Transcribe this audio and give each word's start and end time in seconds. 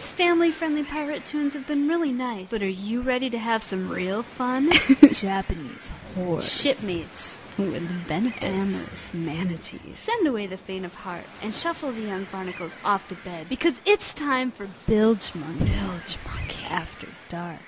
These 0.00 0.08
family-friendly 0.08 0.84
pirate 0.84 1.26
tunes 1.26 1.52
have 1.52 1.66
been 1.66 1.86
really 1.86 2.10
nice. 2.10 2.50
But 2.50 2.62
are 2.62 2.66
you 2.66 3.02
ready 3.02 3.28
to 3.28 3.36
have 3.36 3.62
some 3.62 3.90
real 3.90 4.22
fun? 4.22 4.72
Japanese 5.12 5.90
horror. 6.14 6.40
Shipmates. 6.40 7.36
With 7.58 8.08
benefits. 8.08 8.42
Amorous 8.42 9.12
manatees. 9.12 9.98
Send 9.98 10.26
away 10.26 10.46
the 10.46 10.56
faint 10.56 10.86
of 10.86 10.94
heart 10.94 11.26
and 11.42 11.54
shuffle 11.54 11.92
the 11.92 12.00
young 12.00 12.26
barnacles 12.32 12.78
off 12.82 13.06
to 13.08 13.14
bed 13.16 13.50
because 13.50 13.82
it's 13.84 14.14
time 14.14 14.50
for 14.50 14.68
Bilgemunky. 14.86 15.58
Bilge 15.66 16.16
Monkey. 16.24 16.64
After 16.70 17.06
dark. 17.28 17.60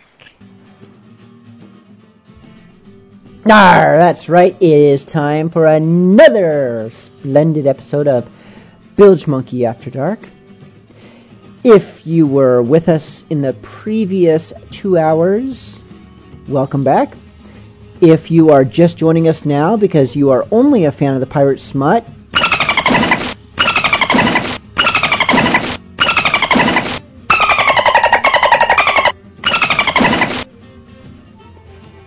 Arr, 3.45 3.99
that's 3.99 4.31
right. 4.31 4.57
It 4.59 4.63
is 4.63 5.05
time 5.05 5.51
for 5.51 5.67
another 5.67 6.89
splendid 6.93 7.67
episode 7.67 8.09
of 8.09 8.31
Bilgemunky 8.97 9.67
After 9.67 9.91
Dark. 9.91 10.31
If 11.65 12.09
you 12.09 12.27
were 12.27 12.61
with 12.61 12.89
us 12.89 13.23
in 13.31 13.41
the 13.41 13.53
previous 13.63 14.53
two 14.73 14.99
hours, 14.99 15.81
welcome 16.49 16.83
back. 16.83 17.15
If 18.01 18.33
you 18.33 18.51
are 18.51 18.65
just 18.65 18.99
joining 18.99 19.29
us 19.29 19.47
now 19.47 19.77
because 19.77 20.17
you 20.17 20.31
are 20.31 20.45
only 20.51 20.87
a 20.87 20.91
fan 20.91 21.15
of 21.15 21.21
the 21.21 21.27
Pirate 21.27 21.61
Smut, 21.61 22.05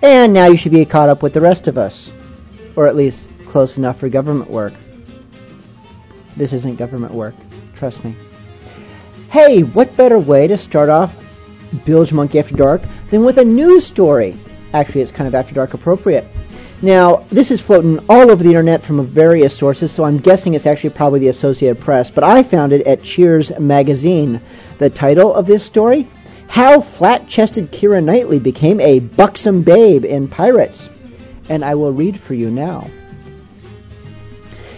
and 0.02 0.34
now 0.34 0.48
you 0.48 0.58
should 0.58 0.74
be 0.74 0.84
caught 0.84 1.08
up 1.08 1.24
with 1.24 1.32
the 1.32 1.40
rest 1.40 1.70
of 1.70 1.78
us. 1.78 2.12
Or 2.76 2.88
at 2.88 2.98
least 2.98 3.30
close 3.46 3.78
enough 3.78 4.02
for 4.02 4.10
government 4.10 4.50
work. 4.50 4.74
This 6.36 6.52
isn't 6.52 6.76
government 6.76 7.14
work, 7.14 7.36
trust 7.74 8.04
me. 8.04 8.16
Hey, 9.36 9.64
what 9.64 9.98
better 9.98 10.18
way 10.18 10.48
to 10.48 10.56
start 10.56 10.88
off 10.88 11.18
Bilgemunky 11.84 12.40
After 12.40 12.56
Dark 12.56 12.82
than 13.10 13.26
with 13.26 13.38
a 13.38 13.44
news 13.44 13.86
story? 13.86 14.38
Actually, 14.72 15.02
it's 15.02 15.12
kind 15.12 15.28
of 15.28 15.36
After 15.36 15.54
Dark 15.54 15.74
appropriate. 15.74 16.26
Now, 16.82 17.18
this 17.34 17.52
is 17.52 17.62
floating 17.62 18.00
all 18.08 18.32
over 18.32 18.42
the 18.42 18.52
internet 18.52 18.82
from 18.82 19.06
various 19.06 19.54
sources, 19.54 19.92
so 19.92 20.06
I'm 20.06 20.20
guessing 20.20 20.54
it's 20.54 20.66
actually 20.66 20.92
probably 20.92 21.20
the 21.20 21.28
Associated 21.28 21.84
Press, 21.84 22.10
but 22.10 22.24
I 22.24 22.44
found 22.44 22.72
it 22.72 22.88
at 22.88 23.04
Cheers 23.04 23.60
Magazine. 23.60 24.40
The 24.78 24.90
title 24.90 25.34
of 25.34 25.48
this 25.48 25.66
story 25.66 26.08
How 26.48 26.80
Flat 26.80 27.28
Chested 27.28 27.74
Keira 27.74 28.02
Knightley 28.02 28.40
Became 28.40 28.80
a 28.80 29.00
Buxom 29.00 29.64
Babe 29.64 30.06
in 30.06 30.30
Pirates. 30.30 30.90
And 31.50 31.66
I 31.66 31.76
will 31.76 31.92
read 31.92 32.18
for 32.18 32.36
you 32.36 32.50
now. 32.50 32.90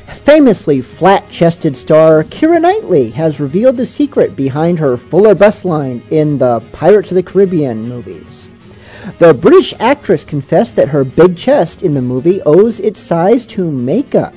Famously 0.07 0.81
flat 0.81 1.29
chested 1.29 1.75
star 1.75 2.23
Keira 2.23 2.61
Knightley 2.61 3.09
has 3.11 3.41
revealed 3.41 3.75
the 3.75 3.85
secret 3.85 4.35
behind 4.35 4.79
her 4.79 4.95
fuller 4.95 5.35
bust 5.35 5.65
line 5.65 6.01
in 6.11 6.37
the 6.37 6.61
Pirates 6.71 7.11
of 7.11 7.15
the 7.15 7.23
Caribbean 7.23 7.87
movies. 7.89 8.47
The 9.19 9.33
British 9.33 9.73
actress 9.79 10.23
confessed 10.23 10.77
that 10.77 10.89
her 10.89 11.03
big 11.03 11.37
chest 11.37 11.83
in 11.83 11.93
the 11.93 12.01
movie 12.01 12.41
owes 12.43 12.79
its 12.79 13.01
size 13.01 13.45
to 13.47 13.69
makeup. 13.69 14.33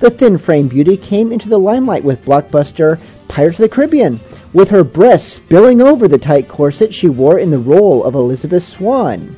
The 0.00 0.10
thin 0.10 0.36
frame 0.36 0.68
beauty 0.68 0.96
came 0.98 1.32
into 1.32 1.48
the 1.48 1.58
limelight 1.58 2.04
with 2.04 2.24
blockbuster 2.24 3.00
Pirates 3.28 3.58
of 3.58 3.62
the 3.62 3.74
Caribbean, 3.74 4.20
with 4.52 4.68
her 4.68 4.84
breasts 4.84 5.32
spilling 5.32 5.80
over 5.80 6.08
the 6.08 6.18
tight 6.18 6.48
corset 6.48 6.92
she 6.92 7.08
wore 7.08 7.38
in 7.38 7.50
the 7.50 7.58
role 7.58 8.04
of 8.04 8.14
Elizabeth 8.14 8.62
Swann. 8.62 9.36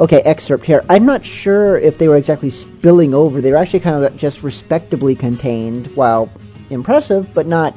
Okay, 0.00 0.22
excerpt 0.22 0.64
here. 0.64 0.82
I'm 0.88 1.04
not 1.04 1.22
sure 1.22 1.76
if 1.76 1.98
they 1.98 2.08
were 2.08 2.16
exactly 2.16 2.48
spilling 2.48 3.12
over. 3.12 3.42
They 3.42 3.50
were 3.50 3.58
actually 3.58 3.80
kind 3.80 4.02
of 4.02 4.16
just 4.16 4.42
respectably 4.42 5.14
contained, 5.14 5.88
while 5.88 6.30
impressive, 6.70 7.34
but 7.34 7.46
not. 7.46 7.76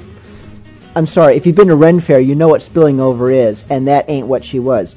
I'm 0.96 1.06
sorry, 1.06 1.36
if 1.36 1.46
you've 1.46 1.58
been 1.58 1.68
to 1.68 1.76
Ren 1.76 2.00
Fair, 2.00 2.22
you 2.22 2.36
know 2.36 2.48
what 2.48 2.62
spilling 2.62 3.02
over 3.02 3.30
is, 3.30 3.66
and 3.70 3.90
that 3.90 4.10
ain't 4.10 4.28
what 4.28 4.46
she 4.46 4.58
was. 4.60 4.96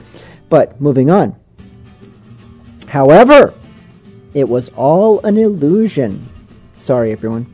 But 0.48 0.80
moving 0.80 1.10
on. 1.10 1.34
However, 2.86 3.52
it 4.32 4.48
was 4.48 4.68
all 4.76 5.20
an 5.22 5.36
illusion. 5.36 6.28
Sorry, 6.76 7.10
everyone. 7.10 7.44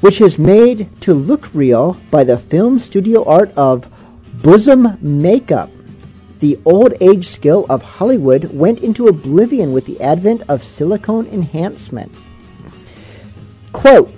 Which 0.00 0.20
is 0.20 0.38
made 0.38 0.88
to 1.00 1.12
look 1.12 1.52
real 1.52 1.96
by 2.12 2.22
the 2.22 2.38
film 2.38 2.78
studio 2.78 3.24
art 3.24 3.50
of 3.56 3.88
bosom 4.42 4.96
makeup. 5.00 5.70
The 6.42 6.58
old 6.64 6.94
age 7.00 7.28
skill 7.28 7.66
of 7.70 7.84
Hollywood 7.84 8.52
went 8.52 8.80
into 8.80 9.06
oblivion 9.06 9.72
with 9.72 9.86
the 9.86 10.00
advent 10.00 10.42
of 10.48 10.64
silicone 10.64 11.28
enhancement. 11.28 12.12
Quote, 13.72 14.12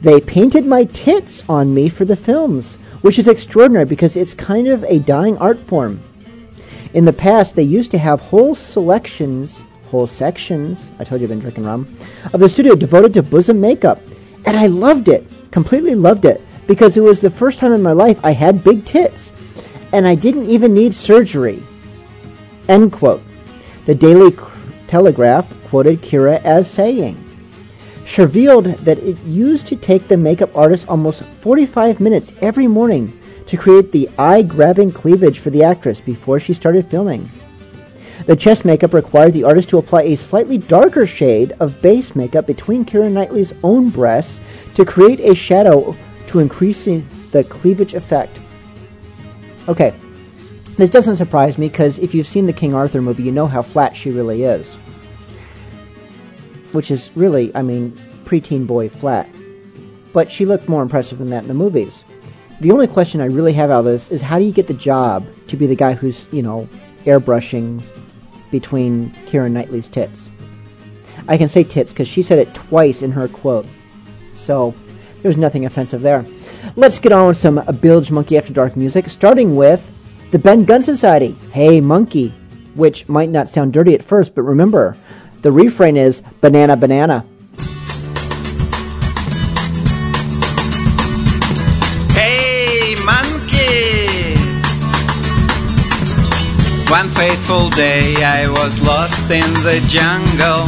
they 0.00 0.20
painted 0.20 0.66
my 0.66 0.82
tits 0.82 1.48
on 1.48 1.72
me 1.72 1.88
for 1.88 2.04
the 2.04 2.16
films, 2.16 2.78
which 3.02 3.16
is 3.16 3.28
extraordinary 3.28 3.84
because 3.84 4.16
it's 4.16 4.34
kind 4.34 4.66
of 4.66 4.82
a 4.88 4.98
dying 4.98 5.38
art 5.38 5.60
form. 5.60 6.00
In 6.94 7.04
the 7.04 7.12
past, 7.12 7.54
they 7.54 7.62
used 7.62 7.92
to 7.92 7.98
have 7.98 8.20
whole 8.20 8.56
selections, 8.56 9.62
whole 9.88 10.08
sections, 10.08 10.90
I 10.98 11.04
told 11.04 11.20
you 11.20 11.26
I've 11.26 11.30
been 11.30 11.38
drinking 11.38 11.62
rum, 11.62 11.96
of 12.32 12.40
the 12.40 12.48
studio 12.48 12.74
devoted 12.74 13.14
to 13.14 13.22
bosom 13.22 13.60
makeup. 13.60 14.00
And 14.46 14.56
I 14.56 14.66
loved 14.66 15.06
it, 15.06 15.24
completely 15.52 15.94
loved 15.94 16.24
it, 16.24 16.40
because 16.66 16.96
it 16.96 17.02
was 17.02 17.20
the 17.20 17.30
first 17.30 17.60
time 17.60 17.72
in 17.72 17.84
my 17.84 17.92
life 17.92 18.18
I 18.24 18.32
had 18.32 18.64
big 18.64 18.84
tits. 18.84 19.32
And 19.92 20.06
I 20.06 20.14
didn't 20.14 20.46
even 20.48 20.72
need 20.72 20.94
surgery. 20.94 21.62
End 22.68 22.92
quote. 22.92 23.22
The 23.86 23.94
Daily 23.94 24.34
Telegraph 24.86 25.52
quoted 25.68 26.00
Keira 26.00 26.42
as 26.44 26.70
saying, 26.70 27.22
she 28.04 28.20
revealed 28.20 28.66
that 28.66 28.98
it 28.98 29.18
used 29.24 29.66
to 29.68 29.76
take 29.76 30.08
the 30.08 30.16
makeup 30.16 30.56
artist 30.56 30.88
almost 30.88 31.24
45 31.24 32.00
minutes 32.00 32.32
every 32.40 32.66
morning 32.66 33.18
to 33.46 33.56
create 33.56 33.92
the 33.92 34.08
eye 34.18 34.42
grabbing 34.42 34.92
cleavage 34.92 35.38
for 35.38 35.50
the 35.50 35.62
actress 35.62 36.00
before 36.00 36.40
she 36.40 36.52
started 36.52 36.86
filming. 36.86 37.28
The 38.26 38.36
chest 38.36 38.64
makeup 38.64 38.94
required 38.94 39.32
the 39.32 39.44
artist 39.44 39.68
to 39.70 39.78
apply 39.78 40.02
a 40.02 40.16
slightly 40.16 40.58
darker 40.58 41.06
shade 41.06 41.52
of 41.58 41.82
base 41.82 42.14
makeup 42.14 42.46
between 42.46 42.84
Keira 42.84 43.10
Knightley's 43.10 43.52
own 43.62 43.90
breasts 43.90 44.40
to 44.74 44.84
create 44.84 45.20
a 45.20 45.34
shadow 45.34 45.96
to 46.28 46.38
increase 46.38 46.84
the 46.84 47.44
cleavage 47.48 47.94
effect. 47.94 48.38
Okay, 49.68 49.94
this 50.76 50.90
doesn't 50.90 51.16
surprise 51.16 51.58
me 51.58 51.68
because 51.68 51.98
if 51.98 52.14
you've 52.14 52.26
seen 52.26 52.46
the 52.46 52.52
King 52.52 52.74
Arthur 52.74 53.02
movie, 53.02 53.22
you 53.22 53.32
know 53.32 53.46
how 53.46 53.62
flat 53.62 53.94
she 53.94 54.10
really 54.10 54.42
is. 54.42 54.74
Which 56.72 56.90
is 56.90 57.10
really, 57.14 57.54
I 57.54 57.62
mean, 57.62 57.92
preteen 58.24 58.66
boy 58.66 58.88
flat. 58.88 59.28
But 60.12 60.32
she 60.32 60.46
looked 60.46 60.68
more 60.68 60.82
impressive 60.82 61.18
than 61.18 61.30
that 61.30 61.42
in 61.42 61.48
the 61.48 61.54
movies. 61.54 62.04
The 62.60 62.70
only 62.70 62.86
question 62.86 63.20
I 63.20 63.26
really 63.26 63.52
have 63.52 63.70
out 63.70 63.80
of 63.80 63.84
this 63.84 64.10
is 64.10 64.22
how 64.22 64.38
do 64.38 64.44
you 64.44 64.52
get 64.52 64.66
the 64.66 64.74
job 64.74 65.26
to 65.48 65.56
be 65.56 65.66
the 65.66 65.76
guy 65.76 65.94
who's, 65.94 66.28
you 66.32 66.42
know, 66.42 66.68
airbrushing 67.04 67.82
between 68.50 69.10
Keira 69.26 69.50
Knightley's 69.50 69.88
tits? 69.88 70.30
I 71.28 71.36
can 71.36 71.48
say 71.48 71.64
tits 71.64 71.92
because 71.92 72.08
she 72.08 72.22
said 72.22 72.38
it 72.38 72.54
twice 72.54 73.02
in 73.02 73.12
her 73.12 73.28
quote. 73.28 73.66
So, 74.36 74.74
there's 75.22 75.36
nothing 75.36 75.66
offensive 75.66 76.00
there. 76.00 76.24
Let's 76.76 76.98
get 76.98 77.12
on 77.12 77.28
with 77.28 77.36
some 77.36 77.56
Bilgemunky 77.56 78.38
After 78.38 78.52
Dark 78.52 78.76
music, 78.76 79.08
starting 79.08 79.56
with 79.56 79.88
the 80.30 80.38
Ben 80.38 80.64
Gunn 80.64 80.82
Society, 80.82 81.36
Hey 81.50 81.80
Monkey, 81.80 82.30
which 82.74 83.08
might 83.08 83.28
not 83.28 83.48
sound 83.48 83.72
dirty 83.72 83.94
at 83.94 84.02
first, 84.02 84.34
but 84.34 84.42
remember, 84.42 84.96
the 85.42 85.52
refrain 85.52 85.96
is 85.96 86.22
Banana 86.40 86.76
Banana. 86.76 87.26
Hey, 92.14 92.94
monkey! 93.04 94.36
One 96.90 97.08
fateful 97.08 97.68
day 97.70 98.14
I 98.24 98.48
was 98.48 98.86
lost 98.86 99.30
in 99.30 99.52
the 99.62 99.84
jungle. 99.88 100.66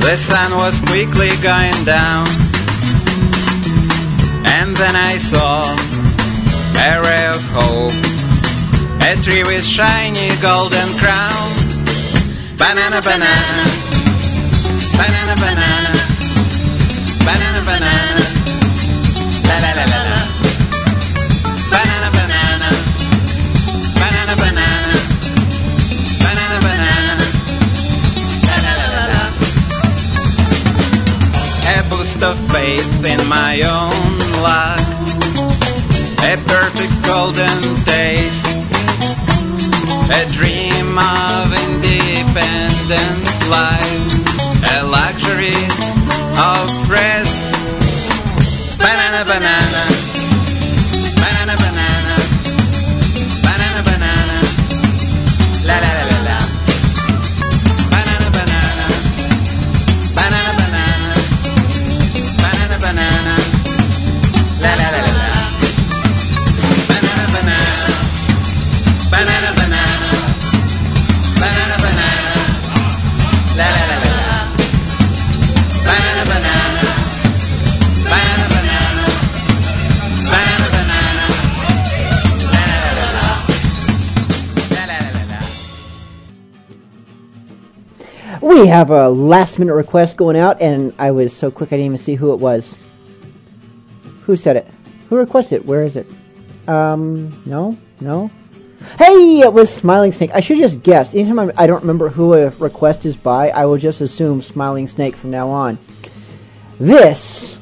The 0.00 0.16
sun 0.16 0.52
was 0.52 0.80
quickly 0.80 1.30
going 1.42 1.84
down. 1.84 2.45
Then 4.78 4.94
I 4.94 5.16
saw 5.16 5.64
a 5.64 7.00
ray 7.00 7.26
of 7.32 7.40
hope. 7.56 7.96
A 9.00 9.16
tree 9.22 9.42
with 9.42 9.64
shiny 9.64 10.28
golden 10.42 10.88
crown. 11.00 11.48
Banana, 12.58 13.00
banana. 13.00 13.64
Banana, 15.00 15.34
banana. 15.40 15.92
Banana, 17.24 17.60
banana. 17.64 18.24
La 19.48 19.56
la 19.64 19.70
la 19.78 19.84
la 19.92 20.00
la. 20.10 20.20
Banana, 21.72 22.08
banana. 22.12 22.68
Banana, 23.96 24.34
banana. 24.36 24.96
Banana, 26.20 26.58
banana. 26.66 27.24
La 28.44 28.56
la 28.64 28.72
la 28.80 28.88
la 28.96 29.04
la. 29.12 29.24
A 31.72 31.76
boost 31.88 32.20
of 32.22 32.36
faith 32.52 33.04
in 33.06 33.26
my 33.26 33.62
own 33.64 34.15
luck. 34.46 34.80
A 36.30 36.34
perfect 36.52 36.94
golden 37.04 37.58
taste. 37.84 38.46
A 40.20 40.22
dream 40.38 40.98
of 40.98 41.46
independent 41.66 43.24
life. 43.50 44.25
Have 88.76 88.90
a 88.90 89.08
last 89.08 89.58
minute 89.58 89.72
request 89.72 90.18
going 90.18 90.36
out, 90.36 90.60
and 90.60 90.92
I 90.98 91.10
was 91.10 91.34
so 91.34 91.50
quick 91.50 91.68
I 91.68 91.76
didn't 91.76 91.86
even 91.86 91.96
see 91.96 92.14
who 92.14 92.34
it 92.34 92.40
was. 92.40 92.76
Who 94.24 94.36
said 94.36 94.56
it? 94.56 94.70
Who 95.08 95.16
requested 95.16 95.62
it? 95.62 95.64
Where 95.64 95.82
is 95.82 95.96
it? 95.96 96.06
Um, 96.68 97.42
no, 97.46 97.78
no. 98.02 98.30
Hey, 98.98 99.40
it 99.40 99.50
was 99.50 99.74
Smiling 99.74 100.12
Snake. 100.12 100.30
I 100.34 100.40
should 100.40 100.58
just 100.58 100.82
guess. 100.82 101.14
Anytime 101.14 101.38
I'm, 101.38 101.52
I 101.56 101.66
don't 101.66 101.80
remember 101.80 102.10
who 102.10 102.34
a 102.34 102.50
request 102.50 103.06
is 103.06 103.16
by, 103.16 103.48
I 103.48 103.64
will 103.64 103.78
just 103.78 104.02
assume 104.02 104.42
Smiling 104.42 104.88
Snake 104.88 105.16
from 105.16 105.30
now 105.30 105.48
on. 105.48 105.78
This 106.78 107.58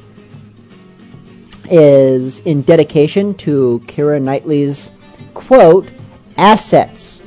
is 1.70 2.40
in 2.40 2.62
dedication 2.62 3.34
to 3.34 3.81
Keira 3.87 4.20
Knightley's 4.20 4.90
quote, 5.32 5.88
assets. 6.37 7.22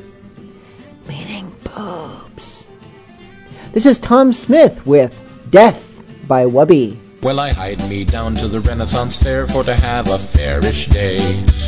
This 3.74 3.86
is 3.86 4.00
Tom 4.00 4.34
Smith 4.34 4.86
with 4.86 5.14
Death 5.52 6.02
by 6.28 6.46
Wubby. 6.46 6.98
Well, 7.22 7.40
I 7.40 7.52
hied 7.52 7.80
me 7.90 8.06
down 8.06 8.36
to 8.36 8.48
the 8.48 8.60
Renaissance 8.60 9.22
Fair 9.22 9.46
for 9.48 9.64
to 9.64 9.76
have 9.76 10.08
a 10.08 10.18
fairish 10.18 10.88
day. 10.88 11.20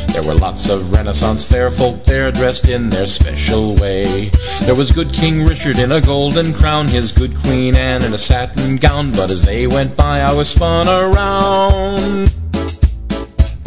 There 0.08 0.22
were 0.22 0.34
lots 0.34 0.68
of 0.68 0.92
Renaissance 0.92 1.44
Fair 1.44 1.70
folk 1.70 2.04
there 2.04 2.32
dressed 2.32 2.68
in 2.68 2.88
their 2.88 3.06
special 3.06 3.76
way. 3.76 4.30
There 4.62 4.74
was 4.74 4.90
good 4.90 5.12
King 5.12 5.44
Richard 5.44 5.78
in 5.78 5.92
a 5.92 6.00
golden 6.00 6.52
crown, 6.52 6.88
his 6.88 7.12
good 7.12 7.36
Queen 7.36 7.74
Anne 7.74 8.02
in 8.02 8.12
a 8.12 8.18
satin 8.18 8.76
gown, 8.76 9.12
but 9.12 9.30
as 9.30 9.42
they 9.42 9.66
went 9.66 9.96
by, 9.96 10.20
I 10.20 10.32
was 10.32 10.48
spun 10.48 10.88
around. 10.88 12.32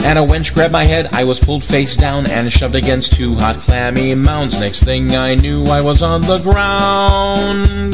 And 0.05 0.19
a 0.19 0.21
wench 0.21 0.53
grabbed 0.53 0.73
my 0.73 0.83
head, 0.83 1.07
I 1.13 1.23
was 1.23 1.39
pulled 1.39 1.63
face 1.63 1.95
down 1.95 2.27
and 2.27 2.51
shoved 2.51 2.75
against 2.75 3.13
two 3.13 3.35
hot 3.35 3.55
clammy 3.55 4.13
mounds. 4.13 4.59
Next 4.59 4.83
thing 4.83 5.15
I 5.15 5.35
knew, 5.35 5.63
I 5.65 5.81
was 5.81 6.03
on 6.03 6.21
the 6.21 6.39
ground. 6.39 7.93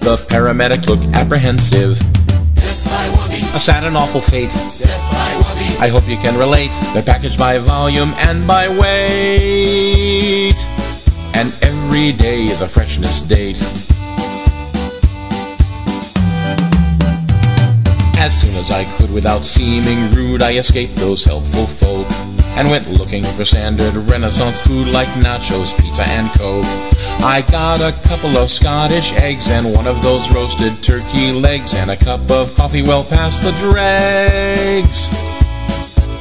The 0.00 0.16
paramedic 0.28 0.86
looked 0.88 1.04
apprehensive. 1.16 1.98
A 3.54 3.58
sad 3.58 3.84
and 3.84 3.96
awful 3.96 4.20
fate. 4.20 4.54
I 5.80 5.88
hope 5.88 6.06
you 6.06 6.16
can 6.18 6.38
relate. 6.38 6.72
They're 6.92 7.02
packaged 7.02 7.38
by 7.38 7.56
volume 7.58 8.12
and 8.18 8.46
by 8.46 8.68
weight. 8.68 10.56
And 11.34 11.54
every 11.62 12.12
day 12.12 12.44
is 12.44 12.60
a 12.60 12.68
freshness 12.68 13.22
date. 13.22 13.58
As 18.30 18.42
soon 18.42 18.56
as 18.60 18.70
I 18.70 18.84
could, 18.96 19.12
without 19.12 19.42
seeming 19.42 20.08
rude, 20.12 20.40
I 20.40 20.52
escaped 20.52 20.94
those 20.94 21.24
helpful 21.24 21.66
folk 21.66 22.06
and 22.56 22.70
went 22.70 22.88
looking 22.88 23.24
for 23.24 23.44
standard 23.44 23.92
Renaissance 24.08 24.60
food 24.60 24.86
like 24.86 25.08
nachos, 25.18 25.76
pizza, 25.80 26.04
and 26.04 26.30
Coke. 26.38 26.64
I 27.24 27.44
got 27.50 27.80
a 27.80 27.90
couple 28.06 28.36
of 28.36 28.48
Scottish 28.48 29.12
eggs 29.14 29.50
and 29.50 29.74
one 29.74 29.88
of 29.88 30.00
those 30.00 30.30
roasted 30.30 30.80
turkey 30.80 31.32
legs 31.32 31.74
and 31.74 31.90
a 31.90 31.96
cup 31.96 32.30
of 32.30 32.54
coffee 32.54 32.82
well 32.82 33.02
past 33.02 33.42
the 33.42 33.50
dregs. 33.58 35.10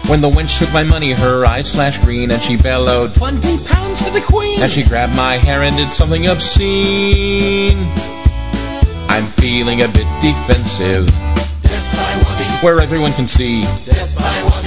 When 0.09 0.19
the 0.19 0.31
wench 0.31 0.57
took 0.57 0.73
my 0.73 0.83
money, 0.83 1.11
her 1.11 1.45
eyes 1.45 1.71
flashed 1.71 2.01
green 2.01 2.31
and 2.31 2.41
she 2.41 2.57
bellowed, 2.57 3.13
Twenty 3.13 3.63
pounds 3.65 4.01
for 4.01 4.09
the 4.09 4.21
queen! 4.21 4.63
And 4.63 4.71
she 4.71 4.81
grabbed 4.83 5.15
my 5.15 5.37
hair 5.37 5.61
and 5.61 5.77
did 5.77 5.93
something 5.93 6.25
obscene. 6.25 7.77
I'm 9.07 9.25
feeling 9.25 9.83
a 9.83 9.87
bit 9.89 10.07
defensive 10.23 11.07
where 12.61 12.81
everyone 12.81 13.13
can 13.13 13.27
see. 13.27 13.63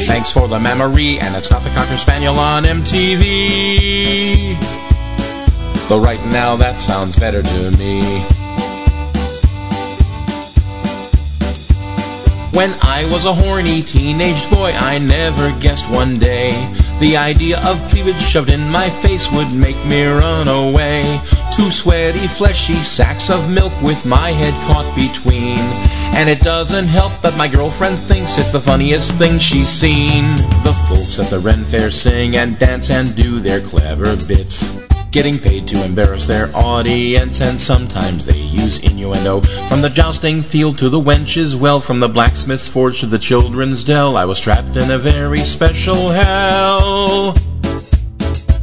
Thanks 0.07 0.33
for 0.33 0.49
the 0.49 0.59
memory, 0.59 1.19
and 1.19 1.37
it's 1.37 1.51
not 1.51 1.63
the 1.63 1.71
Cocker 1.71 1.99
Spaniel 1.99 2.39
on 2.39 2.65
MTV. 2.65 4.59
Though 5.89 6.01
right 6.01 6.25
now 6.27 6.57
that 6.57 6.79
sounds 6.79 7.19
better 7.19 7.43
to 7.43 7.71
me. 7.77 8.01
When 12.53 12.71
I 12.83 13.05
was 13.11 13.27
a 13.27 13.35
horny 13.35 13.83
teenage 13.83 14.49
boy, 14.51 14.73
I 14.75 14.99
never 14.99 15.53
guessed 15.61 15.91
one 15.91 16.19
day 16.19 16.53
the 17.01 17.17
idea 17.17 17.59
of 17.65 17.83
cleavage 17.91 18.21
shoved 18.21 18.51
in 18.51 18.69
my 18.71 18.89
face 18.89 19.31
would 19.33 19.53
make 19.53 19.83
me 19.87 20.07
run 20.07 20.49
away. 20.49 21.21
Two 21.53 21.71
sweaty, 21.71 22.27
fleshy 22.27 22.77
sacks 22.77 23.29
of 23.29 23.51
milk 23.51 23.73
with 23.83 24.07
my 24.07 24.31
head 24.31 24.55
caught 24.67 24.87
between. 24.95 25.59
And 26.15 26.29
it 26.29 26.41
doesn't 26.41 26.87
help 26.87 27.13
that 27.23 27.37
my 27.37 27.49
girlfriend 27.49 27.99
thinks 27.99 28.39
it's 28.39 28.53
the 28.53 28.61
funniest 28.61 29.13
thing 29.15 29.39
she's 29.39 29.69
seen. 29.69 30.37
The 30.63 30.77
folks 30.89 31.19
at 31.19 31.31
the 31.31 31.41
Ren 31.41 31.65
Fair 31.65 31.91
sing 31.91 32.37
and 32.37 32.59
dance 32.59 32.91
and 32.91 33.15
do 33.17 33.41
their 33.41 33.61
clever 33.61 34.17
bits. 34.29 34.87
Getting 35.11 35.39
paid 35.39 35.69
to 35.69 35.85
embarrass 35.85 36.27
their 36.27 36.49
audience, 36.55 37.43
and 37.43 37.61
sometimes 37.61 38.25
they 38.25 38.39
use 38.39 38.79
innuendo. 38.81 39.41
From 39.69 39.83
the 39.83 39.91
jousting 39.91 40.43
field 40.43 40.79
to 40.79 40.89
the 40.89 41.01
wench's 41.01 41.55
well, 41.55 41.81
from 41.81 42.01
the 42.01 42.09
blacksmith's 42.09 42.69
forge 42.69 43.01
to 43.01 43.07
the 43.07 43.19
children's 43.19 43.85
dell, 43.85 44.17
I 44.17 44.25
was 44.25 44.41
trapped 44.41 44.77
in 44.77 44.91
a 44.91 44.99
very 44.99 45.41
special 45.41 46.09
hell. 46.09 47.35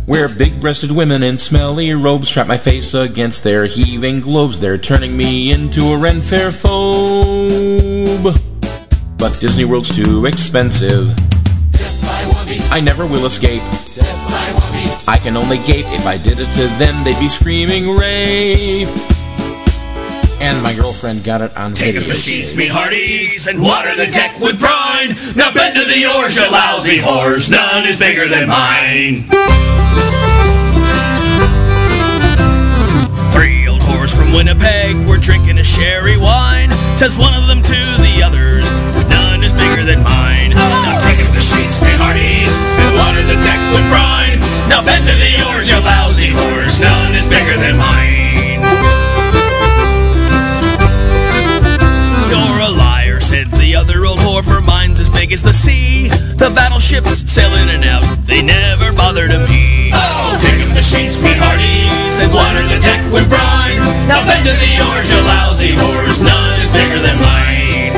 Where 0.10 0.28
big 0.28 0.60
breasted 0.60 0.90
women 0.90 1.22
in 1.22 1.38
smelly 1.38 1.94
robes 1.94 2.32
trap 2.32 2.48
my 2.48 2.58
face 2.58 2.96
against 2.96 3.44
their 3.44 3.68
heaving 3.68 4.22
globes. 4.22 4.60
They're 4.60 4.80
turning 4.80 5.16
me 5.16 5.52
into 5.52 5.84
a 5.84 6.00
Ren 6.00 6.20
Fair 6.20 6.50
phobe. 6.50 8.24
But 9.20 9.40
Disney 9.40 9.66
World's 9.66 9.96
too 9.96 10.26
expensive. 10.26 11.14
I 12.72 12.82
never 12.84 13.06
will 13.06 13.28
escape. 13.28 13.62
I 15.08 15.20
can 15.22 15.38
only 15.38 15.58
gape. 15.58 15.86
If 15.90 16.08
I 16.08 16.18
did 16.18 16.40
it 16.40 16.52
to 16.54 16.68
them, 16.80 17.04
they'd 17.04 17.20
be 17.20 17.30
screaming 17.30 17.96
rape. 17.96 18.88
And 20.42 20.60
my 20.64 20.74
girlfriend 20.74 21.24
got 21.24 21.42
it 21.42 21.56
on 21.56 21.76
Take 21.76 21.94
video. 21.94 22.02
up 22.02 22.08
the 22.08 22.16
sheets, 22.16 22.58
me 22.58 22.66
hearties, 22.66 23.46
and 23.46 23.62
water 23.62 23.96
the 23.96 24.08
deck 24.08 24.40
with 24.40 24.60
brine. 24.60 25.10
Now 25.36 25.54
bend 25.54 25.76
to 25.76 25.86
the 25.86 26.12
oars, 26.18 26.36
you 26.36 26.50
lousy 26.50 26.98
whores. 26.98 27.52
None 27.52 27.86
is 27.86 28.00
bigger 28.00 28.28
than 28.28 28.48
mine. 28.48 29.30
Whores 34.10 34.16
from 34.18 34.34
Winnipeg 34.34 35.08
were 35.08 35.18
drinking 35.18 35.58
a 35.58 35.64
sherry 35.64 36.18
wine. 36.18 36.72
Says 36.96 37.18
one 37.18 37.34
of 37.34 37.48
them 37.48 37.62
to 37.62 37.98
the 38.02 38.22
others, 38.24 38.70
none 39.10 39.44
is 39.44 39.54
bigger 39.54 39.84
than 39.84 40.04
mine. 40.04 40.52
Now 40.52 40.98
take 41.04 41.20
up 41.20 41.34
the 41.34 41.42
sheets, 41.42 41.82
me 41.82 41.90
hearties, 41.94 42.54
and 42.80 42.96
water 42.98 43.22
the 43.24 43.40
deck 43.42 43.60
with 43.74 43.86
brine. 43.90 44.40
Now 44.70 44.84
bend 44.84 45.06
to 45.06 45.14
the 45.14 45.48
oars, 45.50 45.70
you 45.70 45.78
lousy 45.78 46.30
whores. 46.30 46.82
None 46.82 47.16
is 47.16 47.28
bigger 47.28 47.58
than 47.58 47.78
mine. 47.78 48.62
You're 52.30 52.60
a 52.60 52.70
liar, 52.70 53.20
said 53.20 53.52
the 53.52 53.76
other 53.76 54.06
old 54.06 54.20
whore, 54.20 54.44
for 54.44 54.62
mine's 54.62 55.00
as 55.00 55.10
big 55.10 55.32
as 55.32 55.44
the 55.44 55.54
sea. 55.54 56.10
The 56.10 56.52
battleships 56.56 57.30
sail 57.32 57.54
in 57.56 57.70
and 57.70 57.86
out, 57.86 58.04
they 58.26 58.42
never 58.42 58.92
bother 58.92 59.28
to 59.28 59.40
me. 59.48 59.92
Oh, 59.94 60.38
the 60.80 60.86
sheets, 60.86 61.22
me 61.22 61.34
hearties, 61.36 62.16
and 62.24 62.32
water 62.32 62.64
the 62.64 62.80
deck 62.80 63.04
with 63.12 63.28
brine. 63.28 63.84
Now 64.08 64.24
bend 64.24 64.48
to 64.48 64.56
the 64.56 64.74
oars, 64.88 65.12
you 65.12 65.20
lousy 65.20 65.72
whores, 65.76 66.24
none 66.24 66.60
is 66.62 66.72
bigger 66.72 67.00
than 67.04 67.20
mine. 67.20 67.92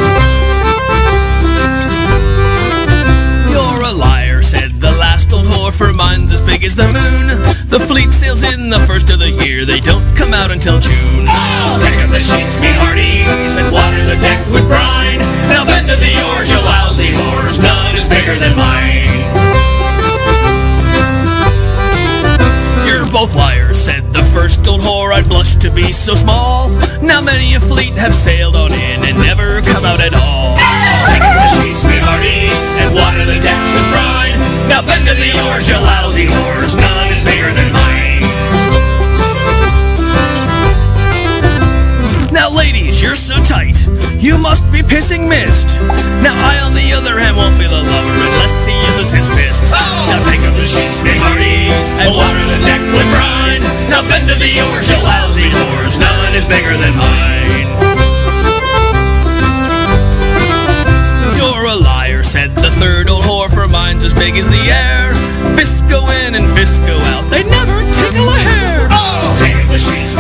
You're 3.54 3.84
a 3.86 3.92
liar, 3.92 4.42
said 4.42 4.82
the 4.82 4.94
last 4.98 5.32
old 5.32 5.46
whore, 5.46 5.72
for 5.72 5.94
mine's 5.94 6.32
as 6.32 6.42
big 6.42 6.64
as 6.64 6.74
the 6.74 6.88
moon. 6.88 7.28
The 7.70 7.80
fleet 7.86 8.12
sails 8.14 8.42
in 8.42 8.72
the 8.72 8.80
first 8.90 9.12
of 9.12 9.20
the 9.20 9.30
year, 9.30 9.64
they 9.64 9.80
don't 9.80 10.18
come 10.18 10.34
out 10.34 10.50
until 10.50 10.80
June. 10.80 11.28
Oh, 11.30 11.78
take 11.86 12.02
up 12.02 12.10
the 12.10 12.20
sheets, 12.20 12.60
me 12.62 12.74
hearties, 12.82 13.58
and 13.58 13.72
water 13.72 14.04
the 14.10 14.18
deck 14.18 14.42
with 14.50 14.66
brine. 14.66 15.20
Now 15.54 15.66
bend 15.66 15.88
to 15.88 15.96
the 16.02 16.14
oars, 16.34 16.50
you 16.50 16.58
lousy 16.58 17.12
whores, 17.14 17.62
none 17.62 17.96
is 17.96 18.10
bigger 18.10 18.40
than 18.40 18.58
mine. 18.58 19.41
Blush 25.32 25.56
to 25.56 25.72
be 25.72 25.94
so 25.94 26.14
small. 26.14 26.70
Now 27.02 27.22
many 27.22 27.56
a 27.56 27.60
fleet 27.60 27.94
have 27.94 28.14
sailed 28.14 28.56
on 28.58 28.72
in 28.74 29.00
and 29.08 29.18
never 29.18 29.62
come 29.62 29.86
out 29.86 30.02
at 30.02 30.14
all. 30.14 30.58
Take 31.08 31.24
the 31.24 31.48
sheets, 31.56 31.88
me 31.88 31.96
hearties, 32.04 32.64
and 32.84 32.94
water 32.94 33.24
the 33.24 33.40
deck 33.40 33.62
with 33.76 33.88
brine. 33.96 34.36
Now 34.68 34.82
bend 34.84 35.08
to 35.08 35.16
the 35.16 35.32
oars, 35.48 35.70
you 35.70 35.80
lousy 35.80 36.28
whores. 36.28 36.76
None 36.76 37.12
is 37.16 37.24
bigger 37.24 37.52
than 37.56 37.72
mine. 37.72 38.51
Ladies, 42.62 43.02
you're 43.02 43.18
so 43.18 43.34
tight, 43.42 43.74
you 44.22 44.38
must 44.38 44.62
be 44.72 44.86
pissing 44.86 45.28
mist. 45.28 45.66
Now, 46.22 46.38
I, 46.38 46.62
on 46.62 46.76
the 46.78 46.94
other 46.94 47.18
hand, 47.18 47.36
won't 47.36 47.58
feel 47.58 47.74
a 47.74 47.82
lover 47.82 48.16
unless 48.30 48.54
he 48.70 48.76
uses 48.86 49.10
his 49.10 49.26
fist. 49.34 49.74
Oh! 49.74 49.82
Now, 50.14 50.22
take 50.30 50.46
up 50.46 50.54
the 50.54 50.62
sheets, 50.62 51.02
me 51.02 51.18
hearties, 51.18 51.88
and 51.98 52.14
water 52.14 52.44
the 52.54 52.62
deck 52.62 52.82
with 52.94 53.10
brine. 53.10 53.66
Now, 53.90 54.06
bend 54.06 54.30
to 54.30 54.38
the 54.38 54.54
oars, 54.62 54.86
you 54.94 55.02
lousy 55.02 55.50
whores. 55.50 55.98
None 55.98 56.38
is 56.38 56.46
bigger 56.46 56.78
than 56.78 56.94
mine. 57.02 57.70
You're 61.34 61.66
a 61.66 61.76
liar, 61.82 62.22
said 62.22 62.54
the 62.54 62.70
third 62.78 63.10
old 63.10 63.24
whore, 63.26 63.50
for 63.50 63.68
mine's 63.68 64.04
as 64.04 64.14
big 64.14 64.38
as 64.38 64.46
the 64.46 64.70
air. 64.70 65.18
Fists 65.58 65.82
go 65.90 66.06
in 66.22 66.36
and 66.38 66.46
fists 66.54 66.78
go 66.86 66.94
out, 67.10 67.26
they 67.34 67.42
never 67.42 67.82
tickle 67.90 68.30
a 68.30 68.38
hair. 68.38 68.88
Oh, 68.94 69.34
take 69.42 69.58
up 69.58 69.68
the 69.74 69.82
sheets, 69.82 70.14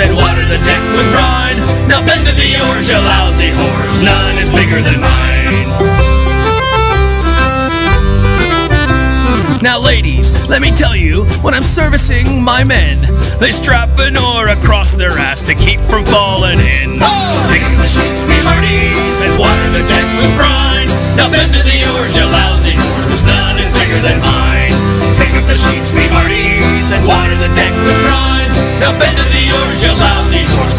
and 0.00 0.16
water 0.16 0.40
the 0.48 0.56
deck 0.64 0.82
with 0.96 1.08
brine. 1.12 1.60
Now 1.84 2.00
bend 2.00 2.24
to 2.24 2.32
the 2.32 2.56
oars, 2.68 2.88
you 2.88 2.96
lousy 2.96 3.52
whores, 3.52 4.02
none 4.02 4.38
is 4.38 4.50
bigger 4.50 4.80
than 4.80 5.00
mine. 5.00 5.68
Now, 9.60 9.78
ladies, 9.78 10.32
let 10.48 10.62
me 10.62 10.70
tell 10.72 10.96
you, 10.96 11.26
when 11.44 11.52
I'm 11.52 11.62
servicing 11.62 12.42
my 12.42 12.64
men, 12.64 13.04
they 13.38 13.52
strap 13.52 13.90
an 13.98 14.16
oar 14.16 14.48
across 14.48 14.96
their 14.96 15.18
ass 15.18 15.42
to 15.42 15.54
keep 15.54 15.80
from 15.80 16.06
falling 16.06 16.58
in. 16.58 16.96
Oh! 16.96 17.46
Take 17.52 17.60
up 17.68 17.76
the 17.76 17.86
sheets, 17.86 18.24
me 18.24 18.40
hearties, 18.40 19.20
and 19.20 19.36
water 19.36 19.68
the 19.68 19.84
deck 19.84 20.08
with 20.16 20.32
brine. 20.40 20.88
Now 21.12 21.28
bend 21.28 21.52
to 21.52 21.60
the 21.60 21.78
oars, 21.92 22.16
you 22.16 22.24
lousy 22.24 22.72
whores, 22.72 23.20
none 23.28 23.60
is 23.60 23.68
bigger 23.76 24.00
than 24.00 24.16
mine. 24.24 24.72
Take 25.12 25.36
up 25.36 25.44
the 25.44 25.60
sheets, 25.60 25.92
me 25.92 26.08
hearties, 26.08 26.88
and 26.88 27.04
water 27.04 27.36
the 27.36 27.52
deck 27.52 27.76
with 27.84 28.00
brine. 28.08 28.49
Now 28.80 28.92
bend 28.98 29.16
to 29.18 29.24
the 29.24 29.44
oars, 29.58 29.82
you 29.82 29.92
lousy 29.92 30.44
horse. 30.54 30.69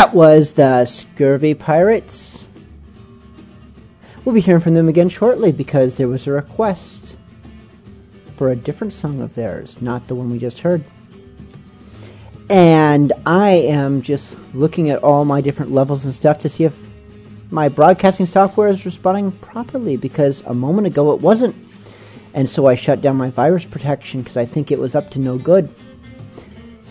that 0.00 0.14
was 0.14 0.54
the 0.54 0.86
Scurvy 0.86 1.52
Pirates. 1.52 2.46
We'll 4.24 4.34
be 4.34 4.40
hearing 4.40 4.62
from 4.62 4.72
them 4.72 4.88
again 4.88 5.10
shortly 5.10 5.52
because 5.52 5.98
there 5.98 6.08
was 6.08 6.26
a 6.26 6.32
request 6.32 7.18
for 8.34 8.48
a 8.48 8.56
different 8.56 8.94
song 8.94 9.20
of 9.20 9.34
theirs, 9.34 9.82
not 9.82 10.08
the 10.08 10.14
one 10.14 10.30
we 10.30 10.38
just 10.38 10.60
heard. 10.60 10.84
And 12.48 13.12
I 13.26 13.50
am 13.50 14.00
just 14.00 14.38
looking 14.54 14.88
at 14.88 15.02
all 15.02 15.26
my 15.26 15.42
different 15.42 15.70
levels 15.70 16.06
and 16.06 16.14
stuff 16.14 16.40
to 16.40 16.48
see 16.48 16.64
if 16.64 16.82
my 17.50 17.68
broadcasting 17.68 18.24
software 18.24 18.68
is 18.68 18.86
responding 18.86 19.32
properly 19.32 19.98
because 19.98 20.40
a 20.46 20.54
moment 20.54 20.86
ago 20.86 21.12
it 21.12 21.20
wasn't. 21.20 21.54
And 22.32 22.48
so 22.48 22.66
I 22.66 22.74
shut 22.74 23.02
down 23.02 23.18
my 23.18 23.28
virus 23.28 23.66
protection 23.66 24.22
because 24.22 24.38
I 24.38 24.46
think 24.46 24.72
it 24.72 24.78
was 24.78 24.94
up 24.94 25.10
to 25.10 25.18
no 25.18 25.36
good. 25.36 25.68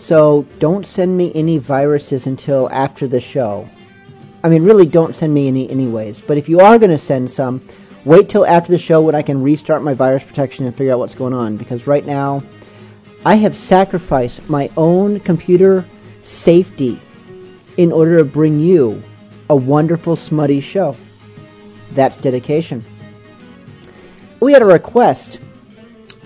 So 0.00 0.46
don't 0.58 0.86
send 0.86 1.14
me 1.14 1.30
any 1.34 1.58
viruses 1.58 2.26
until 2.26 2.70
after 2.70 3.06
the 3.06 3.20
show. 3.20 3.68
I 4.42 4.48
mean, 4.48 4.64
really, 4.64 4.86
don't 4.86 5.14
send 5.14 5.34
me 5.34 5.46
any, 5.46 5.68
anyways. 5.68 6.22
But 6.22 6.38
if 6.38 6.48
you 6.48 6.60
are 6.60 6.78
going 6.78 6.90
to 6.90 6.96
send 6.96 7.30
some, 7.30 7.60
wait 8.06 8.30
till 8.30 8.46
after 8.46 8.72
the 8.72 8.78
show 8.78 9.02
when 9.02 9.14
I 9.14 9.20
can 9.20 9.42
restart 9.42 9.82
my 9.82 9.92
virus 9.92 10.24
protection 10.24 10.64
and 10.64 10.74
figure 10.74 10.94
out 10.94 11.00
what's 11.00 11.14
going 11.14 11.34
on. 11.34 11.58
Because 11.58 11.86
right 11.86 12.06
now, 12.06 12.42
I 13.26 13.34
have 13.34 13.54
sacrificed 13.54 14.48
my 14.48 14.70
own 14.74 15.20
computer 15.20 15.84
safety 16.22 16.98
in 17.76 17.92
order 17.92 18.16
to 18.16 18.24
bring 18.24 18.58
you 18.58 19.02
a 19.50 19.54
wonderful 19.54 20.16
smutty 20.16 20.62
show. 20.62 20.96
That's 21.92 22.16
dedication. 22.16 22.82
We 24.40 24.54
had 24.54 24.62
a 24.62 24.66
request. 24.66 25.40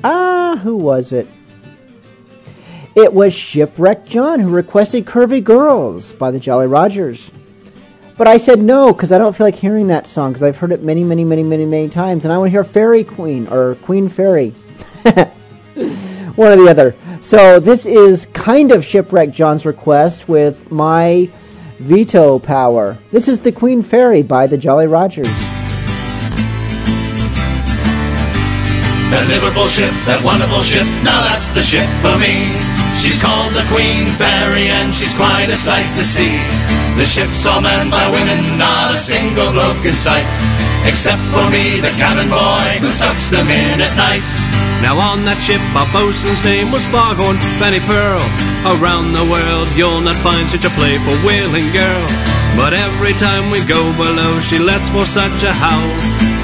Ah, 0.04 0.60
who 0.62 0.76
was 0.76 1.10
it? 1.10 1.26
It 2.94 3.12
was 3.12 3.34
Shipwreck 3.34 4.06
John 4.06 4.38
who 4.38 4.50
requested 4.50 5.04
Curvy 5.04 5.42
Girls 5.42 6.12
by 6.12 6.30
the 6.30 6.38
Jolly 6.38 6.68
Rogers. 6.68 7.32
But 8.16 8.28
I 8.28 8.36
said 8.36 8.60
no 8.60 8.92
because 8.92 9.10
I 9.10 9.18
don't 9.18 9.34
feel 9.34 9.46
like 9.46 9.56
hearing 9.56 9.88
that 9.88 10.06
song 10.06 10.30
because 10.30 10.44
I've 10.44 10.58
heard 10.58 10.70
it 10.70 10.84
many, 10.84 11.02
many, 11.02 11.24
many, 11.24 11.42
many, 11.42 11.66
many 11.66 11.88
times, 11.88 12.24
and 12.24 12.32
I 12.32 12.38
want 12.38 12.46
to 12.48 12.52
hear 12.52 12.62
Fairy 12.62 13.02
Queen 13.02 13.48
or 13.48 13.74
Queen 13.82 14.08
Fairy. 14.08 14.50
One 16.36 16.52
or 16.52 16.56
the 16.56 16.68
other. 16.68 16.94
So 17.20 17.58
this 17.58 17.84
is 17.84 18.26
kind 18.26 18.70
of 18.70 18.84
Shipwreck 18.84 19.32
John's 19.32 19.66
request 19.66 20.28
with 20.28 20.70
my 20.70 21.28
veto 21.78 22.38
power. 22.38 22.96
This 23.10 23.26
is 23.26 23.40
the 23.40 23.50
Queen 23.50 23.82
Fairy 23.82 24.22
by 24.22 24.46
the 24.46 24.56
Jolly 24.56 24.86
Rogers. 24.86 25.26
That 29.10 29.26
Liverpool 29.28 29.66
ship, 29.66 29.90
that 30.06 30.22
wonderful 30.24 30.60
ship, 30.60 30.86
now 31.02 31.24
that's 31.24 31.50
the 31.50 31.62
ship 31.62 31.88
for 32.00 32.16
me. 32.18 32.63
She's 33.04 33.20
called 33.20 33.52
the 33.52 33.68
Queen 33.68 34.08
Fairy 34.16 34.72
and 34.72 34.88
she's 34.88 35.12
quite 35.12 35.52
a 35.52 35.58
sight 35.60 35.92
to 35.92 36.02
see. 36.02 36.40
The 36.96 37.04
ship's 37.04 37.44
all 37.44 37.60
manned 37.60 37.90
by 37.90 38.00
women, 38.08 38.56
not 38.56 38.94
a 38.94 38.96
single 38.96 39.52
bloke 39.52 39.84
in 39.84 39.92
sight. 39.92 40.24
Except 40.88 41.20
for 41.28 41.44
me, 41.52 41.84
the 41.84 41.92
cabin 42.00 42.32
boy, 42.32 42.80
who 42.80 42.88
tucks 42.96 43.28
them 43.28 43.52
in 43.52 43.84
at 43.84 43.92
night. 44.00 44.24
Now 44.84 45.00
on 45.00 45.24
that 45.24 45.40
ship, 45.40 45.64
our 45.72 45.88
bosun's 45.96 46.44
name 46.44 46.68
was 46.68 46.84
Foghorn 46.92 47.40
Fanny 47.56 47.80
Pearl. 47.88 48.20
Around 48.76 49.16
the 49.16 49.24
world, 49.24 49.64
you'll 49.72 50.04
not 50.04 50.20
find 50.20 50.44
such 50.44 50.68
a 50.68 50.76
playful 50.76 51.16
whaling 51.24 51.72
girl. 51.72 52.04
But 52.52 52.76
every 52.76 53.16
time 53.16 53.48
we 53.48 53.64
go 53.64 53.80
below, 53.96 54.44
she 54.44 54.60
lets 54.60 54.92
for 54.92 55.08
such 55.08 55.40
a 55.40 55.56
howl. 55.56 55.88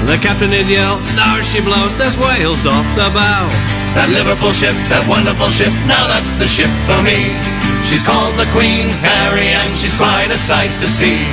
The 0.09 0.17
captain 0.17 0.49
would 0.49 0.65
yell, 0.65 0.97
there 1.13 1.45
she 1.45 1.61
blows, 1.61 1.93
there's 2.01 2.17
whales 2.17 2.65
off 2.65 2.87
the 2.97 3.13
bow. 3.13 3.45
That 3.93 4.09
Liverpool 4.09 4.57
ship, 4.57 4.73
that 4.89 5.05
wonderful 5.05 5.53
ship, 5.53 5.69
now 5.85 6.09
that's 6.09 6.33
the 6.41 6.49
ship 6.49 6.73
for 6.89 6.97
me. 7.05 7.37
She's 7.85 8.01
called 8.01 8.41
the 8.41 8.49
Queen 8.57 8.89
Fairy 9.05 9.53
and 9.53 9.69
she's 9.77 9.93
quite 9.93 10.33
a 10.33 10.39
sight 10.41 10.73
to 10.81 10.89
see. 10.89 11.29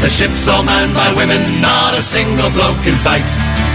The 0.00 0.08
ship's 0.08 0.48
all 0.48 0.64
manned 0.64 0.96
by 0.96 1.12
women, 1.12 1.40
not 1.60 1.92
a 1.92 2.00
single 2.00 2.48
bloke 2.56 2.84
in 2.88 2.96
sight. 2.96 3.26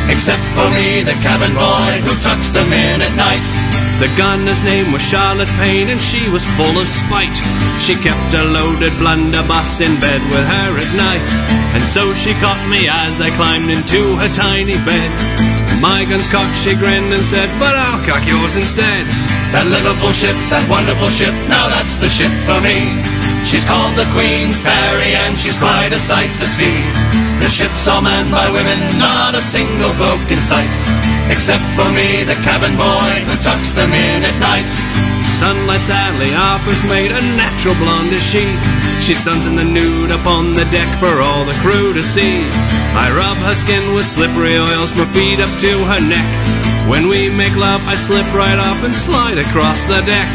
Except 0.10 0.42
for 0.58 0.68
me, 0.74 1.06
the 1.06 1.18
cabin 1.22 1.54
boy, 1.54 2.02
who 2.02 2.14
tucks 2.22 2.50
them 2.50 2.70
in 2.74 3.02
at 3.02 3.14
night. 3.14 3.46
The 4.02 4.12
gunner's 4.20 4.60
name 4.66 4.92
was 4.92 5.02
Charlotte 5.02 5.52
Payne 5.62 5.88
and 5.88 6.00
she 6.00 6.28
was 6.28 6.44
full 6.60 6.76
of 6.76 6.88
spite. 6.90 7.38
She 7.80 7.96
kept 7.96 8.34
a 8.36 8.44
loaded 8.44 8.92
blunderbuss 9.00 9.80
in 9.80 9.96
bed 10.04 10.20
with 10.28 10.44
her 10.44 10.72
at 10.76 10.92
night. 11.00 11.30
And 11.78 11.84
so 11.84 12.14
she 12.14 12.36
caught 12.44 12.60
me 12.68 12.92
as 12.92 13.22
I 13.22 13.32
climbed 13.40 13.72
into 13.72 14.20
her 14.20 14.32
tiny 14.36 14.76
bed. 14.84 15.12
My 15.80 16.04
gun's 16.10 16.28
cocked, 16.28 16.60
she 16.60 16.76
grinned 16.76 17.14
and 17.14 17.24
said, 17.24 17.48
but 17.56 17.72
I'll 17.72 18.04
cock 18.04 18.28
yours 18.28 18.60
instead. 18.60 19.08
That 19.56 19.70
Liverpool 19.72 20.12
ship, 20.12 20.36
that 20.52 20.68
wonderful 20.68 21.10
ship, 21.10 21.34
now 21.48 21.72
that's 21.72 21.96
the 21.96 22.12
ship 22.12 22.34
for 22.44 22.60
me. 22.60 23.15
She's 23.46 23.64
called 23.64 23.94
the 23.94 24.10
Queen 24.10 24.50
Fairy 24.66 25.14
and 25.14 25.38
she's 25.38 25.58
quite 25.58 25.94
a 25.94 26.02
sight 26.02 26.34
to 26.42 26.48
see. 26.50 26.82
The 27.38 27.48
ship's 27.48 27.88
all 27.88 28.02
manned 28.02 28.34
by 28.34 28.50
women, 28.50 28.82
not 28.98 29.38
a 29.38 29.42
single 29.42 29.94
bloke 30.02 30.26
in 30.34 30.42
sight. 30.42 30.70
Except 31.30 31.64
for 31.78 31.86
me, 31.94 32.26
the 32.26 32.34
cabin 32.42 32.74
boy, 32.74 33.12
who 33.30 33.38
tucks 33.38 33.78
them 33.78 33.94
in 33.94 34.26
at 34.26 34.38
night. 34.42 34.66
Sunlight's 35.38 35.94
alley 35.94 36.34
offers 36.34 36.82
mate, 36.90 37.14
a 37.14 37.22
natural 37.38 37.76
blonde 37.76 38.14
is 38.14 38.26
she. 38.26 38.50
She 39.00 39.14
suns 39.14 39.46
in 39.46 39.56
the 39.56 39.64
nude 39.64 40.10
upon 40.10 40.54
the 40.54 40.66
deck 40.74 40.90
for 40.98 41.22
all 41.22 41.46
the 41.46 41.58
crew 41.62 41.94
to 41.94 42.02
see. 42.02 42.42
I 42.98 43.14
rub 43.14 43.38
her 43.46 43.54
skin 43.54 43.94
with 43.94 44.08
slippery 44.08 44.58
oils, 44.58 44.96
my 44.98 45.06
feet 45.14 45.40
up 45.40 45.54
to 45.62 45.72
her 45.86 46.02
neck. 46.02 46.55
When 46.86 47.10
we 47.10 47.34
make 47.34 47.58
love, 47.58 47.82
I 47.90 47.98
slip 47.98 48.30
right 48.38 48.62
off 48.62 48.86
and 48.86 48.94
slide 48.94 49.42
across 49.42 49.90
the 49.90 50.06
deck. 50.06 50.30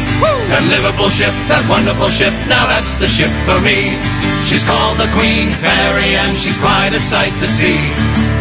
That 0.51 0.67
Liverpool 0.67 1.07
ship, 1.07 1.31
that 1.47 1.63
wonderful 1.71 2.11
ship, 2.11 2.35
now 2.51 2.67
that's 2.67 2.99
the 2.99 3.07
ship 3.07 3.31
for 3.47 3.55
me. 3.63 3.95
She's 4.43 4.67
called 4.67 4.99
the 4.99 5.07
Queen 5.15 5.55
Fairy 5.63 6.19
and 6.19 6.35
she's 6.35 6.59
quite 6.59 6.91
a 6.91 6.99
sight 6.99 7.31
to 7.39 7.47
see. 7.47 7.79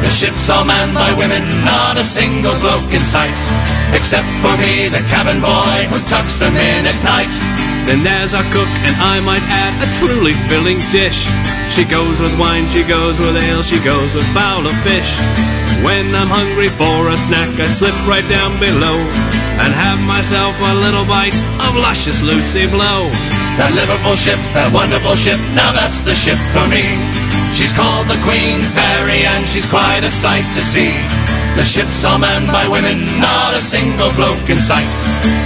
The 0.01 0.09
ship's 0.09 0.49
all 0.49 0.65
manned 0.65 0.97
by 0.97 1.13
women, 1.21 1.45
not 1.61 2.01
a 2.01 2.05
single 2.07 2.57
bloke 2.57 2.89
in 2.89 3.05
sight. 3.05 3.35
Except 3.93 4.25
for 4.41 4.57
me, 4.57 4.89
the 4.89 5.05
cabin 5.13 5.37
boy, 5.37 5.85
who 5.93 6.01
tucks 6.09 6.41
them 6.41 6.57
in 6.57 6.89
at 6.89 6.97
night. 7.05 7.29
Then 7.85 8.01
there's 8.01 8.33
our 8.33 8.45
cook, 8.49 8.71
and 8.89 8.97
I 8.97 9.21
might 9.21 9.45
add 9.45 9.73
a 9.85 9.89
truly 10.01 10.33
filling 10.49 10.81
dish. 10.89 11.29
She 11.69 11.85
goes 11.85 12.17
with 12.17 12.33
wine, 12.41 12.65
she 12.73 12.81
goes 12.81 13.21
with 13.21 13.37
ale, 13.37 13.61
she 13.61 13.77
goes 13.85 14.17
with 14.17 14.25
fowl 14.33 14.65
or 14.65 14.77
fish. 14.81 15.13
When 15.83 16.11
I'm 16.11 16.27
hungry 16.27 16.67
for 16.75 17.07
a 17.07 17.15
snack, 17.15 17.47
I 17.55 17.67
slip 17.71 17.95
right 18.03 18.25
down 18.27 18.51
below 18.59 18.99
and 19.63 19.71
have 19.71 19.99
myself 20.03 20.55
a 20.59 20.75
little 20.83 21.07
bite 21.07 21.35
of 21.67 21.75
luscious 21.79 22.19
Lucy 22.19 22.67
Blow. 22.67 23.07
That 23.55 23.71
Liverpool 23.75 24.15
ship, 24.15 24.39
that 24.55 24.71
wonderful 24.71 25.15
ship, 25.15 25.39
now 25.55 25.71
that's 25.71 26.03
the 26.03 26.15
ship 26.15 26.39
for 26.55 26.63
me. 26.67 26.83
She's 27.55 27.75
called 27.75 28.07
the 28.07 28.19
Queen 28.23 28.59
Fairy 28.75 29.23
and 29.23 29.43
she's 29.47 29.67
quite 29.67 30.03
a 30.03 30.11
sight 30.11 30.47
to 30.55 30.63
see. 30.63 30.95
The 31.59 31.65
ship's 31.67 32.03
all 32.07 32.19
manned 32.19 32.47
by 32.47 32.67
women, 32.71 33.03
not 33.19 33.55
a 33.55 33.63
single 33.63 34.11
bloke 34.15 34.47
in 34.47 34.59
sight. 34.63 34.87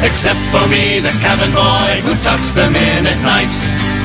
Except 0.06 0.42
for 0.54 0.62
me, 0.70 1.02
the 1.02 1.14
cabin 1.26 1.50
boy, 1.54 2.06
who 2.06 2.14
tucks 2.22 2.54
them 2.54 2.78
in 2.78 3.02
at 3.10 3.20
night. 3.26 3.54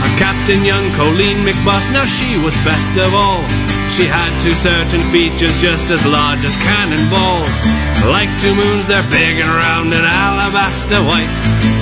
Our 0.01 0.13
Captain 0.17 0.65
Young, 0.65 0.89
Colleen 0.97 1.45
McBus, 1.45 1.85
now 1.93 2.07
she 2.09 2.41
was 2.41 2.57
best 2.65 2.97
of 2.97 3.13
all. 3.13 3.45
She 3.89 4.05
had 4.05 4.31
two 4.45 4.55
certain 4.55 5.01
features 5.11 5.57
just 5.61 5.91
as 5.91 6.05
large 6.05 6.45
as 6.45 6.57
cannonballs. 6.61 7.57
Like 8.07 8.31
two 8.39 8.55
moons, 8.55 8.87
they're 8.87 9.05
big 9.11 9.41
and 9.41 9.49
round 9.49 9.91
and 9.91 10.05
alabaster 10.05 11.01
white. 11.03 11.33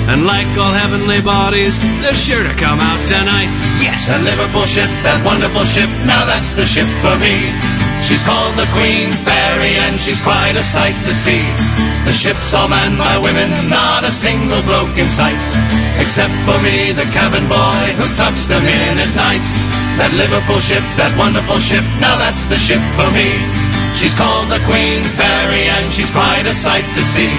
And 0.07 0.23
like 0.25 0.47
all 0.57 0.71
heavenly 0.71 1.21
bodies, 1.21 1.77
they're 2.01 2.15
sure 2.15 2.41
to 2.41 2.55
come 2.55 2.79
out 2.79 3.01
tonight. 3.05 3.51
Yes, 3.83 4.07
a 4.09 4.17
Liverpool 4.23 4.65
ship, 4.65 4.89
that 5.03 5.19
wonderful 5.27 5.67
ship, 5.67 5.91
now 6.07 6.23
that's 6.23 6.55
the 6.55 6.65
ship 6.65 6.87
for 7.03 7.13
me. 7.19 7.51
She's 8.07 8.23
called 8.23 8.55
the 8.55 8.69
Queen 8.71 9.11
Fairy 9.27 9.75
and 9.83 9.99
she's 9.99 10.23
quite 10.23 10.55
a 10.55 10.63
sight 10.63 10.95
to 11.03 11.13
see. 11.13 11.43
The 12.07 12.15
ship's 12.15 12.55
all 12.55 12.71
manned 12.71 12.95
by 12.95 13.19
women, 13.19 13.51
not 13.67 14.07
a 14.07 14.15
single 14.15 14.63
bloke 14.63 14.95
in 14.95 15.11
sight. 15.11 15.37
Except 15.99 16.31
for 16.47 16.55
me, 16.63 16.95
the 16.95 17.03
cabin 17.11 17.43
boy, 17.51 17.83
who 17.99 18.07
tucks 18.15 18.47
them 18.47 18.63
in 18.63 18.95
at 18.95 19.11
night. 19.11 19.43
That 19.97 20.13
Liverpool 20.13 20.61
ship, 20.61 20.85
that 21.01 21.09
wonderful 21.17 21.57
ship, 21.57 21.81
now 21.97 22.15
that's 22.21 22.45
the 22.45 22.61
ship 22.61 22.81
for 22.93 23.09
me. 23.17 23.27
She's 23.97 24.13
called 24.13 24.45
the 24.53 24.61
Queen 24.69 25.01
Fairy 25.17 25.65
and 25.73 25.89
she's 25.89 26.13
quite 26.13 26.45
a 26.45 26.53
sight 26.53 26.85
to 26.93 27.01
see. 27.01 27.33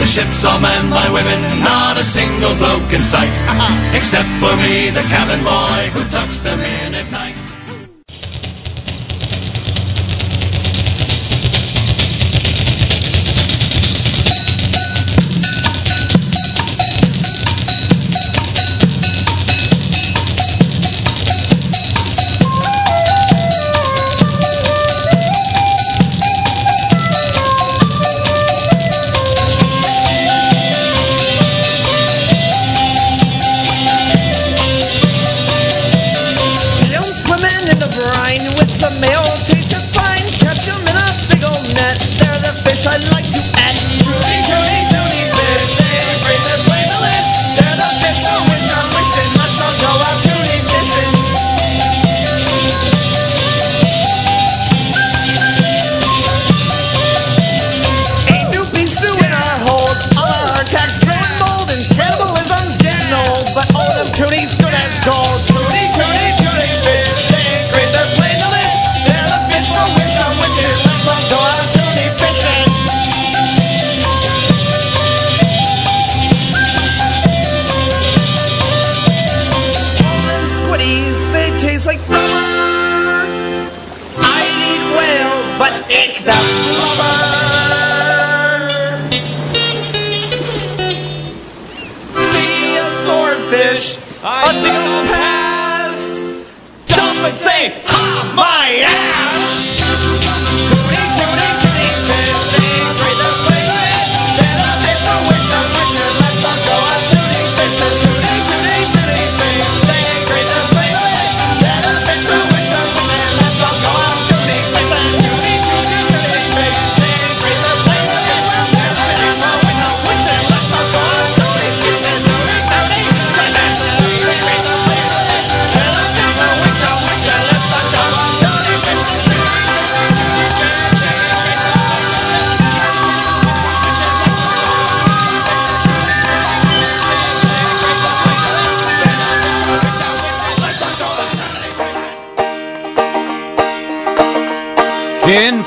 The 0.00 0.08
ship's 0.08 0.44
all 0.44 0.58
manned 0.58 0.88
by 0.88 1.04
women, 1.12 1.40
not 1.60 2.00
a 2.00 2.04
single 2.04 2.56
bloke 2.56 2.88
in 2.88 3.04
sight. 3.04 3.28
Uh-huh. 3.28 3.96
Except 3.96 4.28
for 4.40 4.52
me, 4.64 4.88
the 4.88 5.04
cabin 5.12 5.44
boy, 5.44 5.92
who 5.92 6.00
tucks 6.08 6.40
them 6.40 6.60
in 6.60 6.94
at 6.96 7.04
night. 7.12 7.39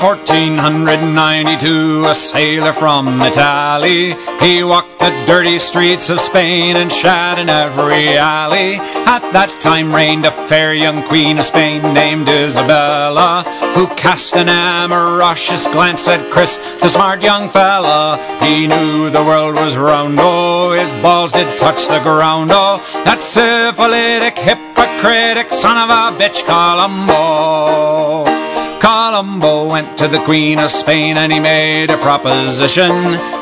1492, 0.04 2.04
a 2.04 2.14
sailor 2.14 2.74
from 2.74 3.22
Italy, 3.22 4.12
he 4.38 4.62
walked 4.62 4.98
the 4.98 5.08
dirty 5.26 5.58
streets 5.58 6.10
of 6.10 6.20
Spain 6.20 6.76
and 6.76 6.92
shat 6.92 7.38
in 7.38 7.48
every 7.48 8.18
alley. 8.18 8.74
At 9.08 9.24
that 9.32 9.48
time 9.60 9.94
reigned 9.94 10.26
a 10.26 10.30
fair 10.30 10.74
young 10.74 11.02
queen 11.04 11.38
of 11.38 11.46
Spain 11.46 11.80
named 11.94 12.28
Isabella, 12.28 13.44
who 13.74 13.86
cast 13.96 14.36
an 14.36 14.50
amorous 14.50 15.66
glance 15.68 16.06
at 16.06 16.30
Chris, 16.30 16.58
the 16.82 16.90
smart 16.90 17.22
young 17.22 17.48
fella. 17.48 18.18
He 18.44 18.66
knew 18.66 19.08
the 19.08 19.24
world 19.24 19.54
was 19.54 19.78
round, 19.78 20.18
oh, 20.20 20.76
his 20.78 20.92
balls 21.00 21.32
did 21.32 21.48
touch 21.58 21.88
the 21.88 22.00
ground, 22.00 22.50
oh, 22.52 22.76
that 23.06 23.22
syphilitic, 23.22 24.36
hypocritic 24.36 25.50
son 25.50 25.78
of 25.80 25.88
a 25.88 26.12
bitch, 26.20 26.44
Columbo. 26.44 28.43
Columbo 28.84 29.66
went 29.66 29.96
to 29.96 30.08
the 30.08 30.18
Queen 30.26 30.58
of 30.58 30.68
Spain 30.68 31.16
and 31.16 31.32
he 31.32 31.40
made 31.40 31.88
a 31.88 31.96
proposition. 31.96 32.90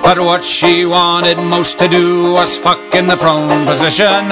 But 0.00 0.20
what 0.20 0.44
she 0.44 0.86
wanted 0.86 1.36
most 1.36 1.80
to 1.80 1.88
do 1.88 2.32
was 2.32 2.56
fuck 2.56 2.94
in 2.94 3.08
the 3.08 3.16
prone 3.16 3.66
position. 3.66 4.28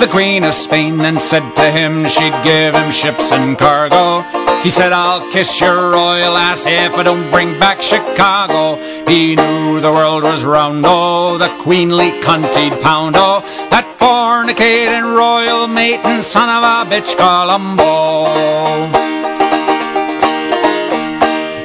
The 0.00 0.08
Queen 0.10 0.44
of 0.44 0.52
Spain 0.52 0.98
then 0.98 1.16
said 1.16 1.56
to 1.56 1.70
him 1.70 2.04
she'd 2.04 2.36
give 2.44 2.74
him 2.74 2.90
ships 2.90 3.32
and 3.32 3.56
cargo. 3.56 4.20
He 4.62 4.68
said, 4.68 4.92
I'll 4.92 5.24
kiss 5.32 5.58
your 5.62 5.92
royal 5.92 6.36
ass 6.36 6.66
if 6.66 6.92
I 6.92 7.04
don't 7.04 7.30
bring 7.30 7.58
back 7.58 7.80
Chicago. 7.80 8.76
He 9.08 9.36
knew 9.36 9.80
the 9.80 9.90
world 9.90 10.24
was 10.24 10.44
round, 10.44 10.84
oh, 10.86 11.38
the 11.38 11.48
queenly 11.64 12.10
cuntied 12.20 12.78
pound, 12.82 13.16
oh, 13.16 13.40
that 13.70 13.86
fornicating 13.96 15.16
royal 15.16 15.68
maiden 15.68 16.20
son 16.20 16.50
of 16.52 16.62
a 16.62 16.84
bitch, 16.90 17.16
Columbo. 17.16 19.19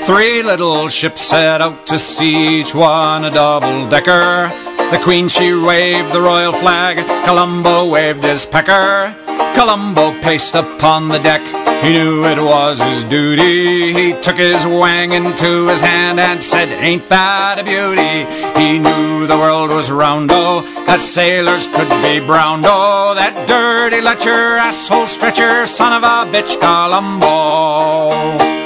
Three 0.05 0.43
little 0.43 0.87
ships 0.87 1.21
set 1.21 1.61
out 1.61 1.87
to 1.87 1.97
sea, 1.97 2.59
each 2.59 2.75
one 2.75 3.25
a 3.25 3.31
double 3.31 3.89
decker. 3.89 4.47
The 4.91 5.01
Queen 5.03 5.27
she 5.27 5.51
waved 5.51 6.13
the 6.13 6.21
royal 6.21 6.53
flag, 6.53 6.97
Columbo 7.25 7.89
waved 7.89 8.23
his 8.23 8.45
pecker. 8.45 9.15
Columbo 9.55 10.13
paced 10.21 10.53
upon 10.53 11.07
the 11.07 11.17
deck, 11.17 11.41
he 11.83 11.93
knew 11.93 12.23
it 12.23 12.37
was 12.37 12.79
his 12.79 13.03
duty. 13.05 13.93
He 13.93 14.21
took 14.21 14.37
his 14.37 14.63
wang 14.63 15.13
into 15.13 15.67
his 15.69 15.79
hand 15.79 16.19
and 16.19 16.41
said, 16.41 16.69
Ain't 16.69 17.09
that 17.09 17.57
a 17.57 17.63
beauty? 17.63 18.29
He 18.61 18.77
knew 18.77 19.25
the 19.25 19.37
world 19.37 19.71
was 19.71 19.89
round, 19.89 20.29
oh, 20.31 20.61
that 20.85 21.01
sailors 21.01 21.65
could 21.65 21.89
be 22.03 22.23
brown, 22.23 22.61
oh, 22.63 23.15
that 23.15 23.33
dirty 23.47 24.01
lecher, 24.01 24.61
asshole 24.61 25.07
stretcher, 25.07 25.65
son 25.65 25.93
of 25.93 26.03
a 26.03 26.31
bitch, 26.31 26.61
Columbo. 26.61 28.64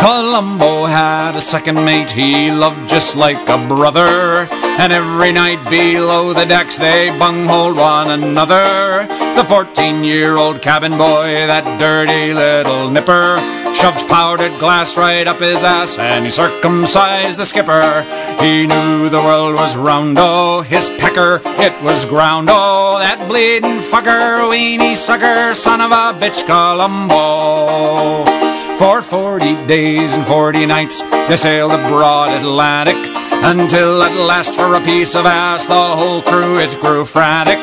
Columbo 0.00 0.86
had 0.86 1.36
a 1.36 1.42
second 1.42 1.84
mate 1.84 2.10
he 2.10 2.50
loved 2.50 2.88
just 2.88 3.16
like 3.16 3.36
a 3.50 3.68
brother. 3.68 4.48
And 4.80 4.94
every 4.94 5.30
night 5.30 5.62
below 5.68 6.32
the 6.32 6.46
decks 6.46 6.78
they 6.78 7.10
bunghole 7.18 7.74
one 7.74 8.10
another. 8.10 9.06
The 9.36 9.44
14 9.46 10.02
year 10.02 10.38
old 10.38 10.62
cabin 10.62 10.92
boy, 10.92 11.44
that 11.46 11.66
dirty 11.78 12.32
little 12.32 12.90
nipper, 12.90 13.36
shoved 13.74 14.08
powdered 14.08 14.58
glass 14.58 14.96
right 14.96 15.26
up 15.26 15.38
his 15.38 15.62
ass 15.62 15.98
and 15.98 16.24
he 16.24 16.30
circumcised 16.30 17.36
the 17.36 17.44
skipper. 17.44 18.06
He 18.40 18.66
knew 18.66 19.10
the 19.10 19.22
world 19.22 19.56
was 19.56 19.76
round, 19.76 20.16
oh, 20.18 20.62
his 20.62 20.88
pecker, 20.98 21.42
it 21.60 21.74
was 21.84 22.06
ground, 22.06 22.48
oh, 22.50 22.96
that 23.00 23.22
bleeding 23.28 23.80
fucker, 23.92 24.48
weenie 24.48 24.96
sucker, 24.96 25.52
son 25.52 25.82
of 25.82 25.92
a 25.92 26.18
bitch, 26.18 26.46
Columbo. 26.46 28.49
For 28.80 29.02
forty 29.02 29.54
days 29.66 30.16
and 30.16 30.26
forty 30.26 30.64
nights 30.64 31.02
they 31.28 31.36
sailed 31.36 31.72
the 31.72 31.76
broad 31.88 32.30
Atlantic 32.40 32.96
until 33.44 34.02
at 34.02 34.16
last 34.26 34.54
for 34.54 34.74
a 34.74 34.80
piece 34.80 35.14
of 35.14 35.26
ass 35.26 35.66
the 35.66 35.74
whole 35.74 36.22
crew 36.22 36.58
it 36.58 36.80
grew 36.80 37.04
frantic. 37.04 37.58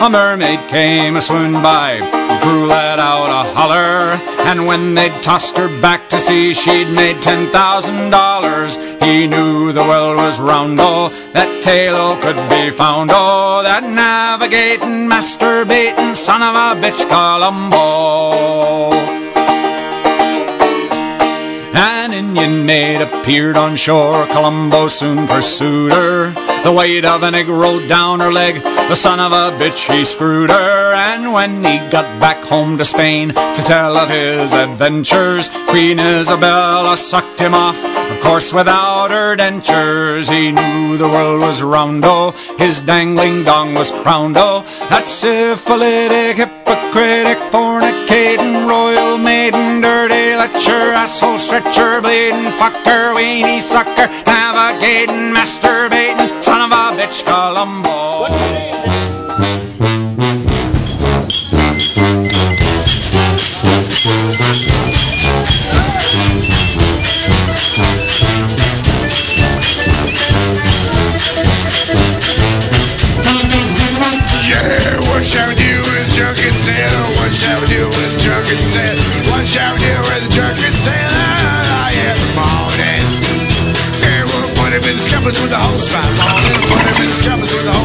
A 0.00 0.08
mermaid 0.08 0.58
came 0.70 1.16
a 1.16 1.20
swoon 1.20 1.52
by, 1.52 1.98
the 2.00 2.38
crew 2.40 2.64
let 2.66 2.98
out 2.98 3.28
a 3.28 3.44
holler, 3.52 4.16
and 4.48 4.66
when 4.66 4.94
they'd 4.94 5.12
tossed 5.22 5.58
her 5.58 5.68
back 5.82 6.08
to 6.08 6.18
sea 6.18 6.54
she'd 6.54 6.88
made 6.88 7.20
ten 7.20 7.46
thousand 7.52 8.08
dollars. 8.08 8.76
He 9.04 9.26
knew 9.26 9.70
the 9.70 9.84
world 9.84 10.16
was 10.16 10.40
round, 10.40 10.78
oh, 10.80 11.10
that 11.34 11.62
Taylor 11.62 12.16
oh, 12.16 12.18
could 12.22 12.40
be 12.48 12.70
found, 12.74 13.10
oh, 13.12 13.60
that 13.64 13.84
navigating, 13.84 15.10
masturbating 15.10 16.16
son 16.16 16.42
of 16.42 16.56
a 16.56 16.74
bitch 16.80 17.06
Columbo. 17.10 19.23
An 22.14 22.26
Indian 22.26 22.64
maid 22.64 23.00
appeared 23.00 23.56
on 23.56 23.74
shore. 23.74 24.24
Columbo 24.26 24.86
soon 24.86 25.26
pursued 25.26 25.92
her. 25.92 26.30
The 26.62 26.72
weight 26.72 27.04
of 27.04 27.24
an 27.24 27.34
egg 27.34 27.48
rolled 27.48 27.88
down 27.88 28.20
her 28.20 28.30
leg. 28.30 28.62
The 28.62 28.94
son 28.94 29.18
of 29.18 29.32
a 29.32 29.50
bitch, 29.58 29.92
he 29.92 30.04
screwed 30.04 30.50
her. 30.50 30.92
And 30.94 31.32
when 31.32 31.64
he 31.64 31.78
got 31.90 32.06
back 32.20 32.36
home 32.36 32.78
to 32.78 32.84
Spain 32.84 33.30
to 33.30 33.62
tell 33.66 33.96
of 33.96 34.10
his 34.10 34.54
adventures, 34.54 35.48
Queen 35.66 35.98
Isabella 35.98 36.96
sucked 36.96 37.40
him 37.40 37.52
off. 37.52 37.78
Of 38.12 38.20
course, 38.20 38.54
without 38.54 39.10
her 39.10 39.34
dentures, 39.34 40.30
he 40.30 40.52
knew 40.52 40.96
the 40.96 41.08
world 41.08 41.40
was 41.40 41.64
round. 41.64 42.04
Oh, 42.06 42.30
his 42.58 42.80
dangling 42.80 43.42
dong 43.42 43.74
was 43.74 43.90
crowned. 43.90 44.36
Oh, 44.38 44.62
that 44.88 45.08
syphilitic, 45.08 46.36
hypocritic, 46.36 47.38
maiden, 47.52 47.83
lecher, 50.54 50.92
asshole 50.94 51.38
stretcher, 51.38 52.00
bleeding 52.00 52.50
fucker, 52.58 53.14
weenie 53.14 53.60
sucker, 53.60 54.08
navigating, 54.26 55.32
masturbating, 55.34 56.42
son 56.42 56.62
of 56.62 56.70
a 56.70 56.96
bitch, 56.96 57.24
Columbo. 57.24 58.28
Yeah, 74.46 75.00
what 75.10 75.24
shall 75.24 75.48
we 75.48 75.54
do 75.54 75.78
with 75.78 76.14
drunken 76.14 76.52
sailor? 76.52 77.04
What 77.18 77.32
shall 77.32 77.60
we 77.60 77.66
do 77.66 77.86
with 77.86 78.22
drunken 78.22 78.58
sailor? 78.58 78.93
Scuppers 85.24 85.40
with 85.40 85.50
the 85.50 85.56
hose 85.56 85.88
him 85.88 87.02
in 87.02 87.08
the 87.08 87.16
scuppers 87.16 87.52
with 87.54 87.64
the 87.64 87.72
hose 87.72 87.83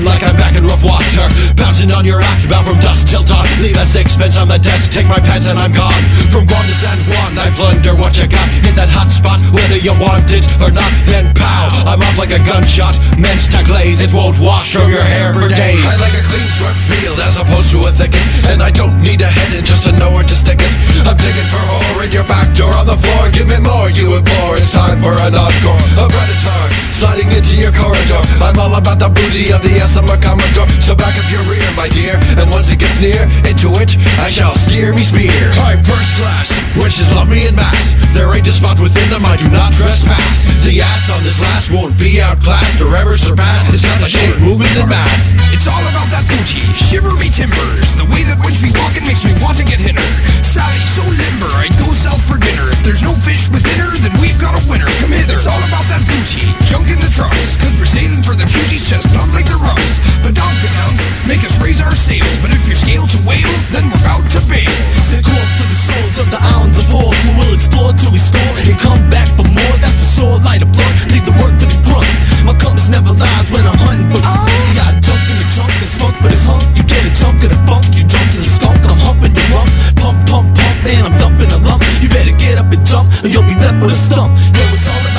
down 0.00 0.06
like 0.08 0.22
I'm 0.24 0.36
back 0.36 0.56
in 0.56 0.64
rough 0.64 0.84
water. 0.84 1.28
Bouncing 1.56 1.92
on 1.92 2.04
your 2.04 2.20
aft, 2.20 2.48
bound 2.48 2.66
from 2.66 2.78
dusk 2.80 3.08
till 3.08 3.22
dawn. 3.22 3.46
Leave 3.60 3.76
a 3.76 3.84
sixpence 3.84 4.36
on 4.36 4.48
the 4.48 4.58
desk, 4.58 4.90
take 4.90 5.06
my 5.06 5.20
pants 5.20 5.48
and 5.48 5.58
I'm 5.58 5.72
gone. 5.72 6.04
From 6.32 6.46
Guam 6.46 6.64
to 6.66 6.74
San 6.74 6.98
Juan, 7.08 7.36
I 7.38 7.48
plunder 7.56 7.94
what 7.94 8.16
you 8.18 8.26
got. 8.26 8.48
Hit 8.64 8.74
that 8.76 8.88
hot 8.88 9.10
spot, 9.12 9.40
whether 9.52 9.76
you 9.76 9.92
want 10.00 10.28
it 10.32 10.44
or 10.60 10.70
not. 10.70 10.90
Then 11.06 11.32
pow, 11.34 11.68
I'm 11.86 12.00
off 12.00 12.16
like 12.16 12.32
a 12.32 12.40
gunshot. 12.44 12.96
Men's 13.18 13.48
to 13.52 13.60
glaze, 13.64 14.00
it 14.00 14.12
won't 14.12 14.38
wash 14.40 14.72
from 14.72 14.90
your 14.90 15.04
hair 15.04 15.32
for 15.34 15.48
days. 15.48 15.84
I 15.84 15.96
like 16.00 16.16
a 16.16 16.24
clean 16.24 16.48
swept 16.56 16.80
field 16.88 17.20
as 17.20 17.36
opposed 17.36 17.70
to 17.70 17.78
a 17.86 17.92
thicket 17.92 18.22
And 18.50 18.62
I 18.62 18.70
don't 18.70 18.98
need 19.00 19.20
a 19.22 19.30
head 19.30 19.54
in 19.54 19.64
just 19.64 19.84
to 19.84 19.92
know 19.94 20.10
where 20.10 20.26
to 20.26 20.34
stick 20.34 20.58
it 20.58 20.72
I'm 21.06 21.16
digging 21.16 21.48
for 21.48 21.62
whore 21.62 22.04
in 22.04 22.10
your 22.10 22.26
back 22.26 22.50
door 22.54 22.72
on 22.74 22.86
the 22.86 22.98
floor 22.98 23.30
Give 23.30 23.46
me 23.46 23.58
more, 23.62 23.90
you 23.90 24.18
implore, 24.18 24.56
it's 24.56 24.72
time 24.72 24.98
for 24.98 25.14
an 25.26 25.34
encore 25.34 25.82
A 26.02 26.04
predator, 26.10 26.89
sliding 27.00 27.32
into 27.32 27.56
your 27.56 27.72
corridor 27.72 28.20
I'm 28.44 28.60
all 28.60 28.76
about 28.76 29.00
the 29.00 29.08
booty 29.08 29.48
of 29.56 29.64
the 29.64 29.80
SMR 29.88 30.20
Commodore 30.20 30.68
So 30.84 30.92
back 30.92 31.16
up 31.16 31.24
your 31.32 31.40
rear, 31.48 31.64
my 31.72 31.88
dear 31.88 32.20
And 32.36 32.52
once 32.52 32.68
it 32.68 32.76
gets 32.76 33.00
near, 33.00 33.24
into 33.48 33.72
it, 33.80 33.96
I 34.20 34.28
shall 34.28 34.52
steer 34.52 34.92
me 34.92 35.00
spear 35.00 35.32
I'm 35.64 35.80
first 35.80 36.12
class, 36.20 36.52
witches 36.76 37.08
love 37.16 37.32
me 37.32 37.48
in 37.48 37.56
mass 37.56 37.96
There 38.12 38.28
ain't 38.36 38.44
a 38.44 38.52
spot 38.52 38.76
within 38.76 39.08
them 39.08 39.24
I 39.24 39.40
do 39.40 39.48
not 39.48 39.72
trespass 39.72 40.44
The 40.68 40.84
ass 40.84 41.08
on 41.08 41.24
this 41.24 41.40
last 41.40 41.72
won't 41.72 41.96
be 41.96 42.20
outclassed 42.20 42.84
or 42.84 42.92
ever 42.92 43.16
surpassed 43.16 43.72
It's 43.72 43.80
got 43.80 43.96
the 43.96 44.10
shape, 44.12 44.36
movement, 44.44 44.76
and 44.76 44.92
mass 44.92 45.32
It's 45.56 45.64
all 45.64 45.80
about 45.88 46.12
that 46.12 46.28
booty, 46.28 46.60
shiver 46.76 47.16
me 47.16 47.30
timbers. 47.30 47.94
The 47.96 48.04
way 48.10 48.26
that 48.26 48.36
wench 48.42 48.60
be 48.60 48.74
walking 48.76 49.06
makes 49.06 49.24
me 49.24 49.32
want 49.40 49.56
to 49.62 49.64
get 49.64 49.80
hinner. 49.80 50.04
Sally 50.44 50.82
so 50.84 51.00
limber, 51.06 51.48
I'd 51.56 51.72
go 51.78 51.88
south 51.94 52.20
for 52.20 52.36
dinner. 52.36 52.68
If 52.74 52.82
there's 52.82 53.00
no 53.00 53.14
fish 53.14 53.48
within 53.48 53.78
her, 53.78 53.92
then 54.02 54.12
we've 54.18 54.36
got 54.36 54.58
a 54.58 54.62
winner. 54.66 54.90
Come 55.00 55.14
hither. 55.14 55.38
It's 55.38 55.46
all 55.46 55.62
about 55.70 55.86
that 55.88 56.02
booty, 56.04 56.44
junk 56.66 56.89
in 56.90 56.98
the 56.98 57.10
trunks. 57.10 57.54
Cause 57.54 57.78
we're 57.78 57.88
sailing 57.88 58.22
for 58.26 58.34
the 58.34 58.44
cuties, 58.50 58.90
just 58.90 59.06
plump 59.14 59.30
like 59.32 59.46
the 59.46 59.56
rumps. 59.62 60.02
But 60.26 60.34
don't 60.34 60.58
pronounce, 60.58 61.02
make 61.24 61.46
us 61.46 61.54
raise 61.62 61.78
our 61.78 61.94
sails. 61.94 62.34
But 62.42 62.50
if 62.50 62.66
you're 62.66 62.78
scaled 62.78 63.14
to 63.14 63.20
whales, 63.22 63.70
then 63.70 63.86
we're 63.86 64.02
about 64.02 64.26
to 64.34 64.40
bail. 64.50 64.74
Set 65.06 65.22
course 65.22 65.52
to 65.62 65.64
the 65.70 65.78
shores 65.78 66.16
of 66.18 66.26
the 66.34 66.40
islands 66.58 66.76
of 66.82 66.90
Hor 66.90 67.14
So 67.22 67.30
we'll 67.38 67.54
explore 67.54 67.94
till 67.94 68.10
we 68.10 68.18
score 68.18 68.52
and 68.66 68.74
come 68.82 69.00
back 69.08 69.30
for 69.38 69.46
more. 69.46 69.74
That's 69.78 69.98
the 70.02 70.10
shore 70.18 70.36
light 70.42 70.66
of 70.66 70.70
blood, 70.74 70.94
leave 71.14 71.24
the 71.24 71.36
work 71.38 71.54
for 71.56 71.70
the 71.70 71.78
grunt. 71.86 72.10
My 72.42 72.54
compass 72.58 72.90
never 72.90 73.14
lies 73.14 73.48
when 73.54 73.62
I'm 73.62 73.78
hunting 73.78 74.10
for 74.10 74.20
You 74.20 74.74
got 74.74 74.98
junk 74.98 75.22
in 75.30 75.36
the 75.38 75.48
trunk 75.54 75.72
and 75.78 75.90
spunk 75.90 76.14
but 76.18 76.34
it's 76.34 76.44
hunk. 76.44 76.66
You 76.74 76.82
get 76.84 77.06
a 77.06 77.12
chunk 77.14 77.38
of 77.46 77.54
the 77.54 77.60
funk, 77.70 77.86
you 77.94 78.02
drunk 78.02 78.34
as 78.34 78.42
a 78.42 78.50
skunk. 78.58 78.82
I'm 78.82 78.98
humping 78.98 79.30
your 79.30 79.48
rump, 79.54 79.70
pump, 79.94 80.18
pump, 80.26 80.48
pump 80.58 80.76
Man, 80.82 81.06
I'm 81.06 81.16
dumping 81.20 81.52
a 81.54 81.60
lump, 81.62 81.84
you 82.02 82.08
better 82.10 82.34
get 82.34 82.58
up 82.58 82.72
and 82.72 82.82
jump 82.82 83.12
Or 83.22 83.28
you'll 83.28 83.46
be 83.46 83.54
left 83.60 83.78
with 83.78 83.92
a 83.92 83.98
stump. 83.98 84.34
Yo, 84.56 84.64
it's 84.74 84.88
all 84.88 85.09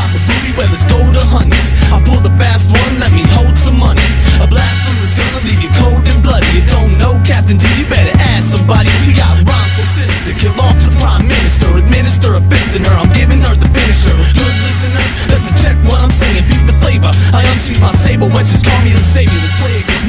whether 0.57 0.73
it's 0.73 0.85
gold 0.85 1.15
or 1.15 1.27
honeys 1.27 1.71
I 1.91 1.99
pull 2.07 2.23
the 2.23 2.31
fast 2.39 2.71
one, 2.71 2.93
let 3.03 3.11
me 3.11 3.27
hold 3.35 3.57
some 3.59 3.75
money. 3.75 4.03
A 4.39 4.47
blast 4.47 4.87
from 4.87 4.95
this 5.03 5.11
gonna 5.11 5.43
leave 5.43 5.59
you 5.59 5.71
cold 5.75 6.07
and 6.07 6.19
bloody. 6.23 6.47
You 6.55 6.63
don't 6.63 6.95
know 6.95 7.19
Captain 7.27 7.59
D, 7.59 7.67
you 7.75 7.83
better 7.91 8.15
ask 8.31 8.55
somebody. 8.55 8.87
We 9.03 9.11
got 9.11 9.35
rhymes 9.43 9.75
so 9.75 9.83
sinister, 9.83 10.31
kill 10.39 10.55
off 10.55 10.79
the 10.87 10.95
prime 11.03 11.27
minister. 11.27 11.67
Administer 11.75 12.39
a 12.39 12.41
fist 12.47 12.79
in 12.79 12.87
her, 12.87 12.95
I'm 12.95 13.11
giving 13.11 13.43
her 13.43 13.55
the 13.59 13.67
finisher. 13.75 14.15
Good 14.31 14.55
listener, 14.63 15.03
let's 15.35 15.51
check 15.59 15.75
what 15.83 15.99
I'm 15.99 16.15
saying. 16.15 16.47
Beat 16.47 16.63
the 16.63 16.75
flavor, 16.79 17.11
I 17.35 17.43
unsheath 17.51 17.83
my 17.83 17.91
saber 17.91 18.31
Wenches 18.31 18.63
call 18.63 18.79
me 18.87 18.95
the 18.95 19.03
savior, 19.03 19.35
this 19.35 19.55
play 19.59 19.83
it 19.83 19.87
gets 19.87 20.07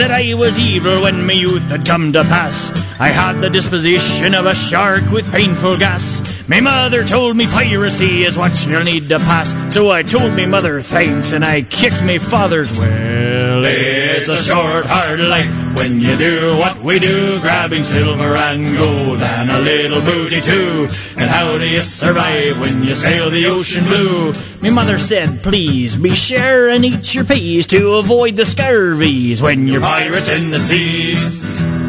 said 0.00 0.10
I 0.10 0.32
was 0.32 0.64
evil 0.64 1.02
when 1.02 1.26
my 1.26 1.34
youth 1.34 1.68
had 1.68 1.84
come 1.84 2.10
to 2.12 2.22
pass. 2.24 2.72
I 2.98 3.08
had 3.08 3.34
the 3.34 3.50
disposition 3.50 4.34
of 4.34 4.46
a 4.46 4.54
shark 4.54 5.10
with 5.10 5.30
painful 5.30 5.76
gas. 5.76 6.48
My 6.48 6.60
mother 6.60 7.04
told 7.04 7.36
me 7.36 7.46
piracy 7.46 8.24
is 8.24 8.34
what 8.34 8.66
you'll 8.66 8.82
need 8.82 9.08
to 9.10 9.18
pass. 9.18 9.52
So 9.74 9.90
I 9.90 10.02
told 10.02 10.32
me 10.32 10.46
mother 10.46 10.80
thanks 10.80 11.32
and 11.32 11.44
I 11.44 11.60
kicked 11.60 12.02
me 12.02 12.16
father's 12.16 12.80
well. 12.80 13.99
It's 14.20 14.28
a 14.28 14.36
short, 14.36 14.84
hard 14.86 15.18
life 15.18 15.78
when 15.78 15.98
you 15.98 16.14
do 16.14 16.54
what 16.58 16.84
we 16.84 16.98
do, 16.98 17.40
grabbing 17.40 17.84
silver 17.84 18.36
and 18.36 18.76
gold 18.76 19.22
and 19.24 19.50
a 19.50 19.58
little 19.60 20.02
booty 20.02 20.42
too. 20.42 20.88
And 21.16 21.30
how 21.30 21.56
do 21.56 21.66
you 21.66 21.78
survive 21.78 22.60
when 22.60 22.82
you 22.82 22.94
sail 22.94 23.30
the 23.30 23.46
ocean 23.46 23.84
blue? 23.84 24.32
My 24.62 24.68
mother 24.68 24.98
said, 24.98 25.42
please 25.42 25.96
be 25.96 26.14
sure 26.14 26.68
and 26.68 26.84
eat 26.84 27.14
your 27.14 27.24
peas 27.24 27.66
to 27.68 27.94
avoid 27.94 28.36
the 28.36 28.44
scurvies 28.44 29.40
when 29.40 29.66
you're 29.66 29.80
pirates 29.80 30.28
in 30.28 30.50
the 30.50 30.60
seas. 30.60 31.79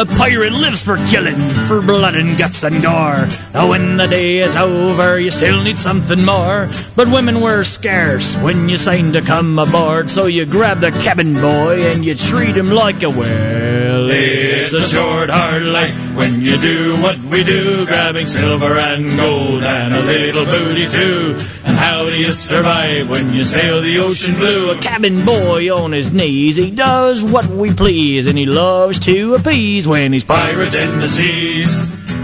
A 0.00 0.06
pirate 0.06 0.54
lives 0.54 0.80
for 0.80 0.96
killing, 1.10 1.36
for 1.68 1.82
blood 1.82 2.14
and 2.14 2.38
guts 2.38 2.64
and 2.64 2.80
gore. 2.80 3.28
Now 3.52 3.68
when 3.68 3.98
the 3.98 4.06
day 4.06 4.38
is 4.38 4.56
over, 4.56 5.20
you 5.20 5.30
still 5.30 5.62
need 5.62 5.76
something 5.76 6.24
more. 6.24 6.68
But 6.96 7.08
women 7.08 7.42
were 7.42 7.64
scarce 7.64 8.34
when 8.38 8.70
you 8.70 8.78
signed 8.78 9.12
to 9.12 9.20
come 9.20 9.58
aboard, 9.58 10.10
so 10.10 10.24
you 10.24 10.46
grab 10.46 10.80
the 10.80 10.90
cabin 10.90 11.34
boy 11.34 11.82
and 11.84 12.02
you 12.02 12.14
treat 12.14 12.56
him 12.56 12.70
like 12.70 13.02
a 13.02 13.10
It's 14.12 14.72
a 14.72 14.82
short, 14.82 15.30
hard 15.30 15.64
life 15.64 16.16
when 16.16 16.40
you 16.40 16.58
do 16.58 17.00
what 17.00 17.16
we 17.30 17.44
do, 17.44 17.86
grabbing 17.86 18.26
silver 18.26 18.76
and 18.76 19.16
gold 19.16 19.64
and 19.64 19.94
a 19.94 20.00
little 20.00 20.44
booty 20.44 20.86
too. 20.88 21.38
And 21.64 21.76
how 21.76 22.04
do 22.04 22.16
you 22.16 22.26
survive 22.26 23.08
when 23.08 23.32
you 23.32 23.44
sail 23.44 23.80
the 23.80 23.98
ocean 23.98 24.34
blue? 24.34 24.70
A 24.70 24.78
cabin 24.80 25.24
boy 25.24 25.70
on 25.74 25.92
his 25.92 26.10
knees, 26.10 26.56
he 26.56 26.70
does 26.70 27.22
what 27.22 27.46
we 27.46 27.72
please, 27.72 28.26
and 28.26 28.36
he 28.36 28.46
loves 28.46 28.98
to 29.00 29.34
appease 29.34 29.86
when 29.86 30.12
he's 30.12 30.24
pirates 30.24 30.74
in 30.74 30.98
the 31.00 31.08
seas. 31.08 32.19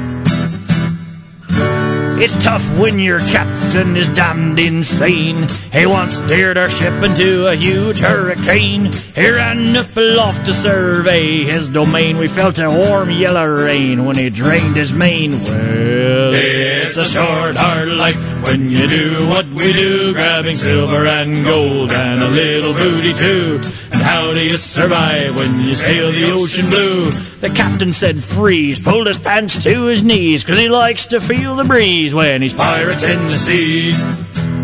It's 2.19 2.43
tough 2.43 2.67
when 2.79 2.99
your 2.99 3.21
captain 3.21 3.95
is 3.95 4.09
damned 4.17 4.59
insane. 4.59 5.47
He 5.71 5.85
once 5.87 6.15
steered 6.15 6.57
our 6.57 6.71
ship 6.71 7.03
into 7.03 7.47
a 7.47 7.55
huge 7.55 7.99
hurricane. 7.99 8.91
He 9.15 9.31
ran 9.31 9.77
up 9.77 9.95
aloft 9.95 10.47
to 10.47 10.55
survey 10.55 11.45
his 11.45 11.69
domain. 11.69 12.17
We 12.17 12.29
felt 12.29 12.59
a 12.59 12.71
warm 12.71 13.11
yellow 13.11 13.47
rain 13.47 14.07
when 14.07 14.17
he 14.17 14.31
drained 14.31 14.77
his 14.77 14.93
main. 14.95 15.33
Well, 15.33 16.33
It's 16.35 16.97
a 16.97 17.05
short, 17.05 17.57
hard 17.57 17.89
life 17.91 18.17
when 18.47 18.71
you 18.71 18.89
do 18.89 19.29
what 19.29 19.47
we 19.49 19.73
do, 19.75 20.13
grabbing 20.15 20.57
silver 20.57 21.05
and 21.07 21.45
gold 21.45 21.93
and 21.93 22.23
a 22.23 22.29
little 22.29 22.73
booty 22.73 23.13
too. 23.13 23.61
How 24.07 24.33
do 24.33 24.41
you 24.41 24.57
survive 24.57 25.37
when 25.37 25.59
you 25.59 25.75
sail 25.75 26.13
the 26.13 26.31
ocean 26.31 26.67
blue? 26.67 27.11
The 27.11 27.51
captain 27.51 27.93
said 27.93 28.23
freeze, 28.23 28.79
pulled 28.79 29.09
his 29.09 29.19
pants 29.19 29.63
to 29.65 29.87
his 29.87 30.05
knees, 30.05 30.45
cause 30.45 30.57
he 30.57 30.69
likes 30.69 31.07
to 31.07 31.21
feel 31.21 31.57
the 31.57 31.65
breeze 31.65 32.15
when 32.15 32.41
he's 32.41 32.55
pirating 32.55 33.19
the 33.27 33.37
seas. 33.37 34.56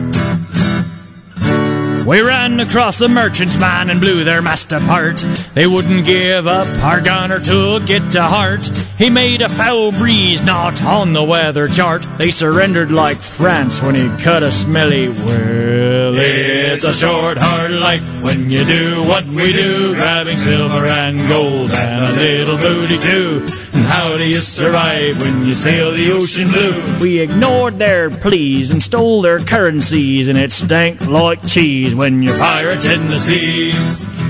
We 2.07 2.21
ran 2.21 2.59
across 2.59 3.01
a 3.01 3.09
merchant's 3.09 3.61
man 3.61 3.89
and 3.89 4.01
blew 4.01 4.25
their 4.25 4.43
mast 4.43 4.73
apart. 4.73 5.19
They 5.55 5.67
wouldn't 5.69 6.05
give 6.05 6.49
up, 6.49 6.67
our 6.83 7.01
gunner 7.01 7.39
took 7.39 7.89
it 7.89 8.11
to 8.13 8.23
heart. 8.23 8.67
He 8.99 9.09
made 9.09 9.41
a 9.41 9.49
foul 9.49 9.93
breeze, 9.93 10.45
not 10.45 10.83
on 10.83 11.13
the 11.13 11.23
weather 11.23 11.69
chart. 11.69 12.03
They 12.19 12.31
surrendered 12.31 12.91
like 12.91 13.17
France 13.17 13.81
when 13.81 13.95
he 13.95 14.09
cut 14.23 14.43
a 14.43 14.51
smelly 14.51 15.09
well. 15.09 16.15
It's 16.17 16.85
a 16.85 16.93
short, 16.93 17.39
hard 17.39 17.71
life 17.71 18.03
when 18.23 18.51
you 18.51 18.65
do 18.65 19.03
what 19.05 19.25
we 19.27 19.53
do, 19.53 19.97
grabbing 19.97 20.39
silver 20.39 20.85
and 20.91 21.29
gold 21.29 21.71
and 21.71 22.05
a 22.05 22.13
little 22.13 22.59
booty 22.59 22.99
too. 22.99 23.47
And 23.75 23.87
how 23.87 24.17
do 24.17 24.25
you 24.25 24.41
survive 24.41 25.23
when 25.23 25.47
you 25.47 25.55
sail 25.55 25.93
the 25.93 26.13
ocean 26.13 26.49
blue? 26.49 26.97
We 27.01 27.21
ignored 27.21 27.79
their 27.79 28.11
pleas 28.11 28.71
and 28.71 28.83
stole 28.83 29.23
their 29.23 29.39
currencies, 29.39 30.29
and 30.29 30.37
it 30.39 30.53
stank 30.53 31.07
like 31.07 31.47
cheese 31.47 31.92
when 31.95 32.23
you're 32.23 32.37
pirating 32.37 33.09
the 33.09 33.19
seas. 33.19 34.23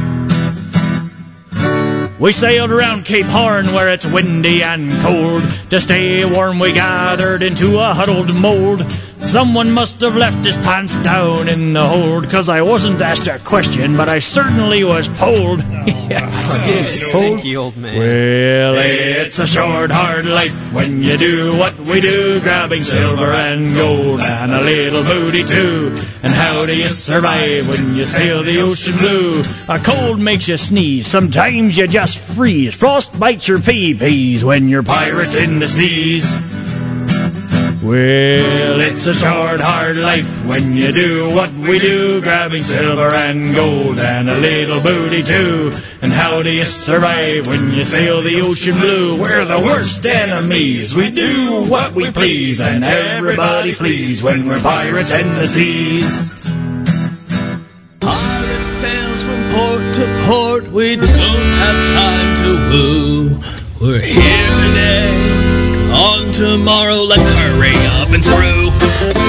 We 2.18 2.32
sailed 2.32 2.70
around 2.70 3.04
Cape 3.04 3.26
Horn 3.26 3.72
where 3.74 3.92
it's 3.92 4.06
windy 4.06 4.62
and 4.62 4.92
cold. 5.02 5.42
To 5.70 5.80
stay 5.80 6.24
warm, 6.24 6.60
we 6.60 6.72
gathered 6.72 7.42
into 7.42 7.78
a 7.78 7.92
huddled 7.94 8.34
mold. 8.34 8.80
Someone 9.22 9.72
must 9.72 10.00
have 10.02 10.14
left 10.14 10.44
his 10.44 10.58
pants 10.58 10.96
down 10.98 11.48
in 11.48 11.72
the 11.72 11.86
hold, 11.86 12.28
cause 12.28 12.48
I 12.48 12.60
wasn't 12.60 13.00
asked 13.00 13.26
a 13.28 13.38
question, 13.38 13.96
but 13.96 14.08
I 14.08 14.18
certainly 14.18 14.84
was 14.84 15.08
oh. 15.08 15.14
polled. 15.18 15.60
Thank 17.12 17.44
you, 17.44 17.58
old 17.58 17.76
man. 17.76 17.98
Well, 17.98 18.74
it's 18.76 19.38
a 19.38 19.46
short, 19.46 19.90
hard 19.90 20.26
life 20.26 20.72
when 20.72 21.00
you 21.00 21.16
do 21.16 21.56
what 21.56 21.78
we 21.80 22.00
do, 22.00 22.40
grabbing 22.40 22.82
silver 22.82 23.32
and 23.32 23.74
gold 23.74 24.20
and 24.22 24.52
a 24.52 24.60
little 24.60 25.02
booty 25.02 25.44
too. 25.44 25.94
And 26.22 26.34
how 26.34 26.66
do 26.66 26.76
you 26.76 26.84
survive 26.84 27.68
when 27.68 27.96
you 27.96 28.04
sail 28.04 28.42
the 28.42 28.58
ocean 28.60 28.96
blue? 28.98 29.42
A 29.68 29.78
cold 29.78 30.20
makes 30.20 30.48
you 30.48 30.58
sneeze, 30.58 31.06
sometimes 31.06 31.78
you 31.78 31.86
just 31.86 32.18
freeze. 32.18 32.74
Frost 32.74 33.18
bites 33.18 33.48
your 33.48 33.60
pee-pees 33.60 34.44
when 34.44 34.68
you're 34.68 34.82
pirates 34.82 35.36
in 35.36 35.58
the 35.58 35.68
seas. 35.68 36.91
Well, 37.82 38.80
it's 38.80 39.08
a 39.08 39.12
short, 39.14 39.60
hard 39.60 39.96
life 39.96 40.44
when 40.46 40.72
you 40.72 40.92
do 40.92 41.30
what 41.30 41.52
we 41.52 41.80
do, 41.80 42.22
grabbing 42.22 42.62
silver 42.62 43.12
and 43.12 43.52
gold 43.56 43.98
and 43.98 44.30
a 44.30 44.36
little 44.36 44.80
booty 44.80 45.24
too. 45.24 45.68
And 46.00 46.12
how 46.12 46.44
do 46.44 46.50
you 46.50 46.64
survive 46.64 47.48
when 47.48 47.72
you 47.72 47.82
sail 47.82 48.22
the 48.22 48.40
ocean 48.40 48.74
blue? 48.74 49.20
We're 49.20 49.44
the 49.44 49.58
worst 49.58 50.06
enemies. 50.06 50.94
We 50.94 51.10
do 51.10 51.64
what 51.68 51.92
we 51.92 52.12
please, 52.12 52.60
and 52.60 52.84
everybody 52.84 53.72
flees 53.72 54.22
when 54.22 54.46
we're 54.46 54.62
pirates 54.62 55.12
in 55.12 55.26
the 55.34 55.48
seas. 55.48 56.52
Pirate 58.00 58.64
sails 58.64 59.22
from 59.24 59.42
port 59.50 59.94
to 59.96 60.24
port. 60.28 60.68
We 60.68 60.94
don't 60.94 61.10
have 61.10 61.78
time 61.98 62.36
to 62.44 62.50
woo. 62.70 63.40
We're 63.80 63.98
here 63.98 64.50
today. 64.54 65.21
On 66.02 66.32
tomorrow, 66.32 66.96
let's 66.96 67.28
hurry 67.38 67.76
up 68.00 68.10
and 68.10 68.24
through. 68.24 68.74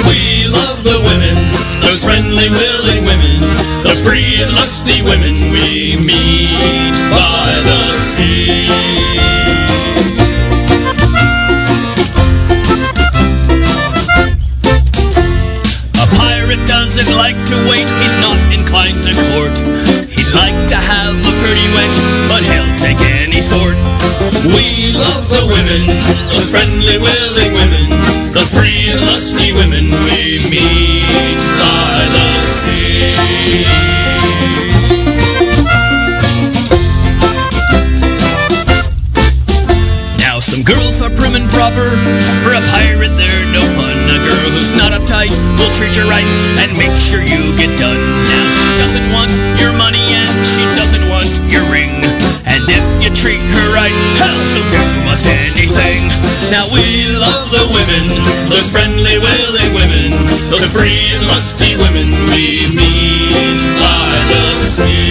We 0.10 0.48
love 0.50 0.84
the 0.84 1.00
women, 1.06 1.38
those 1.84 2.04
friendly, 2.04 2.50
willing 2.50 3.06
women, 3.06 3.42
those 3.84 4.02
free 4.02 4.42
and 4.42 4.56
lusty 4.56 5.04
women 5.04 5.52
we 5.52 5.98
meet 5.98 6.98
by 7.14 7.54
the 7.70 7.94
sea. 7.94 8.66
A 16.02 16.08
pirate 16.18 16.66
doesn't 16.68 17.16
like 17.16 17.38
to 17.50 17.56
wait, 17.70 17.86
he's 18.02 18.18
not 18.20 18.38
inclined 18.52 19.04
to 19.04 19.14
court. 19.30 19.83
Like 20.34 20.68
to 20.70 20.76
have 20.76 21.16
a 21.16 21.34
pretty 21.46 21.68
wench, 21.78 21.98
but 22.28 22.42
he'll 22.42 22.76
take 22.78 23.00
any 23.22 23.42
sort. 23.42 23.78
We 24.50 24.92
love 24.98 25.30
the 25.30 25.46
women, 25.46 25.86
those 26.34 26.50
friendly, 26.50 26.98
willing 26.98 27.54
women, 27.54 27.86
the 28.34 28.44
free 28.50 28.92
lusty 28.94 29.54
women 29.54 29.92
we 29.92 30.42
meet 30.50 31.38
by 31.62 32.10
the 32.16 32.30
sea. 32.42 33.14
Now 40.18 40.40
some 40.40 40.64
girls 40.64 41.02
are 41.02 41.12
prim 41.12 41.36
and 41.36 41.48
proper. 41.50 41.90
For 42.44 42.54
a 42.58 42.64
pirate, 42.74 43.16
they're 43.22 43.46
no 43.54 43.62
fun. 43.78 43.98
A 44.10 44.20
girl 44.26 44.50
who's 44.50 44.72
not 44.72 44.92
uptight 44.92 45.30
will 45.60 45.72
treat 45.78 45.96
you 45.96 46.10
right 46.10 46.28
and 46.58 46.76
make 46.78 46.96
sure 47.00 47.22
you 47.22 47.56
get 47.56 47.78
done. 47.78 48.03
Those 58.54 58.70
friendly, 58.70 59.18
willing 59.18 59.74
women, 59.74 60.12
those 60.52 60.66
free 60.72 61.10
and 61.10 61.26
lusty 61.26 61.76
women 61.76 62.12
we 62.30 62.70
meet 62.70 63.58
by 63.82 64.14
the 64.30 64.56
sea. 64.56 65.10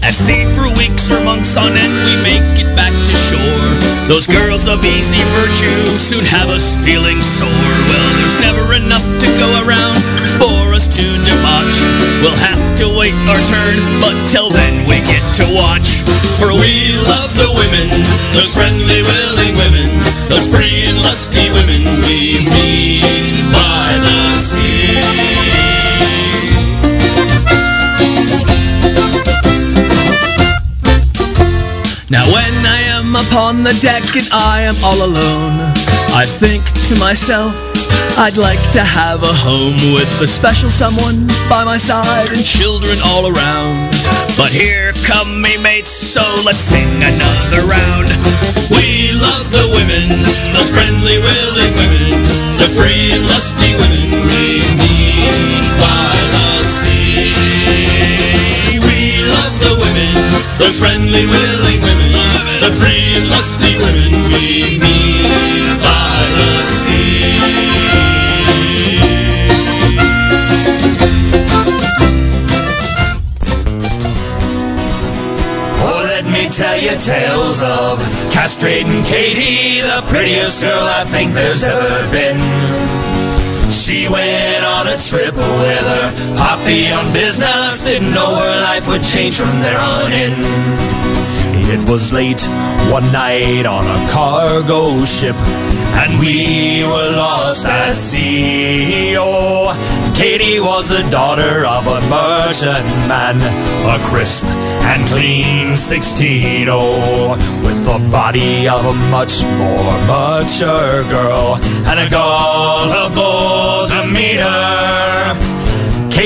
At 0.00 0.14
sea 0.14 0.44
for 0.54 0.70
weeks 0.78 1.10
or 1.10 1.20
months 1.24 1.56
on 1.56 1.72
end, 1.76 1.94
we 2.06 2.14
make 2.22 2.54
it 2.54 2.70
back 2.76 2.92
to 2.92 3.12
shore. 3.26 4.06
Those 4.06 4.28
girls 4.28 4.68
of 4.68 4.84
easy 4.84 5.18
virtue 5.34 5.98
soon 5.98 6.24
have 6.24 6.48
us 6.50 6.72
feeling 6.84 7.20
sore. 7.20 7.50
Well, 7.50 8.08
there's 8.14 8.40
never 8.40 8.74
enough 8.74 9.02
to 9.02 9.26
go 9.42 9.66
around 9.66 9.98
for 10.38 10.72
us 10.72 10.86
to 10.86 11.02
debauch. 11.02 11.74
We'll 12.22 12.38
have 12.38 12.78
to 12.78 12.86
wait 12.86 13.14
our 13.26 13.42
turn, 13.50 13.82
but 14.00 14.14
till 14.30 14.50
then 14.50 14.86
we 14.86 15.00
get 15.02 15.15
to 15.36 15.44
watch. 15.52 16.00
For 16.40 16.48
we 16.48 16.96
love 16.96 17.36
the 17.36 17.52
women, 17.52 17.90
those 18.32 18.54
friendly, 18.54 19.02
willing 19.02 19.54
women, 19.56 19.90
those 20.30 20.48
free 20.48 20.88
and 20.88 21.02
lusty 21.02 21.50
women 21.50 21.84
we 22.00 22.40
meet 22.48 23.36
by 23.52 24.00
the 24.00 24.32
sea. 24.32 24.96
Now 32.08 32.24
when 32.32 32.54
I 32.64 32.80
am 32.96 33.14
upon 33.14 33.62
the 33.62 33.74
deck 33.82 34.16
and 34.16 34.28
I 34.32 34.62
am 34.62 34.76
all 34.82 35.04
alone, 35.04 35.75
I 36.16 36.24
think 36.24 36.64
to 36.88 36.96
myself, 36.96 37.52
I'd 38.16 38.40
like 38.40 38.72
to 38.72 38.80
have 38.80 39.22
a 39.22 39.34
home 39.36 39.76
with 39.92 40.08
a 40.24 40.26
special 40.26 40.70
someone 40.70 41.28
by 41.44 41.60
my 41.62 41.76
side 41.76 42.32
and 42.32 42.40
children 42.40 42.96
all 43.04 43.28
around. 43.28 43.76
But 44.32 44.48
here 44.48 44.96
come 45.04 45.42
me 45.44 45.60
mates, 45.60 45.92
so 45.92 46.24
let's 46.40 46.64
sing 46.64 46.88
another 47.04 47.68
round. 47.68 48.08
We 48.72 49.12
love 49.12 49.52
the 49.52 49.68
women, 49.76 50.08
those 50.56 50.72
friendly, 50.72 51.20
willing 51.20 51.72
women, 51.84 52.08
the 52.56 52.72
free 52.72 53.12
and 53.12 53.28
lusty 53.28 53.76
women 53.76 54.08
we 54.32 54.64
meet 54.80 55.68
by 55.76 56.16
the 56.32 56.64
sea. 56.64 57.36
We 58.88 59.20
love 59.36 59.52
the 59.60 59.76
women, 59.84 60.16
those 60.56 60.80
friendly, 60.80 61.28
willing 61.28 61.80
women, 61.84 62.12
the 62.64 62.72
free 62.72 63.20
and 63.20 63.28
lusty 63.28 63.76
women 63.76 64.16
we 64.32 64.80
meet 64.80 65.05
tales 77.06 77.62
of 77.62 78.02
castrating 78.34 79.06
Katie, 79.06 79.80
the 79.80 80.02
prettiest 80.10 80.60
girl 80.60 80.82
I 80.82 81.04
think 81.04 81.34
there's 81.34 81.62
ever 81.62 82.02
been. 82.10 82.40
She 83.70 84.08
went 84.10 84.64
on 84.66 84.88
a 84.88 84.98
trip 84.98 85.36
with 85.36 85.86
her 85.86 86.10
poppy 86.34 86.90
on 86.90 87.12
business, 87.12 87.84
didn't 87.84 88.10
know 88.10 88.34
her 88.34 88.60
life 88.60 88.88
would 88.88 89.04
change 89.04 89.38
from 89.38 89.54
there 89.60 89.78
on 89.78 90.12
in. 90.12 90.34
It 91.70 91.88
was 91.88 92.12
late 92.12 92.42
one 92.90 93.06
night 93.12 93.66
on 93.66 93.84
a 93.86 93.98
cargo 94.10 95.04
ship, 95.04 95.36
and 96.02 96.18
we 96.18 96.82
were 96.82 97.10
lost 97.14 97.66
at 97.66 97.94
sea. 97.94 99.14
Oh, 99.16 99.70
Katie 100.16 100.60
was 100.60 100.88
the 100.88 101.06
daughter 101.10 101.66
of 101.66 101.86
a 101.86 102.00
merchantman, 102.08 103.36
a 103.36 103.98
crisp 104.08 104.46
and 104.46 105.06
clean 105.08 105.76
16 105.76 106.68
oh 106.70 107.36
with 107.62 107.84
the 107.84 107.98
body 108.10 108.66
of 108.66 108.82
a 108.82 108.94
much 109.10 109.44
more 109.44 109.92
mature 110.08 111.04
girl 111.10 111.56
and 111.84 112.00
a 112.00 112.08
gullible 112.08 113.86
demeanor. 113.88 115.55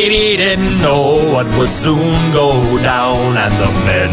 Katie 0.01 0.39
didn't 0.39 0.79
know 0.79 1.21
what 1.31 1.45
would 1.59 1.69
soon 1.69 2.17
go 2.33 2.57
down, 2.81 3.37
and 3.37 3.53
the 3.61 3.71
men 3.85 4.09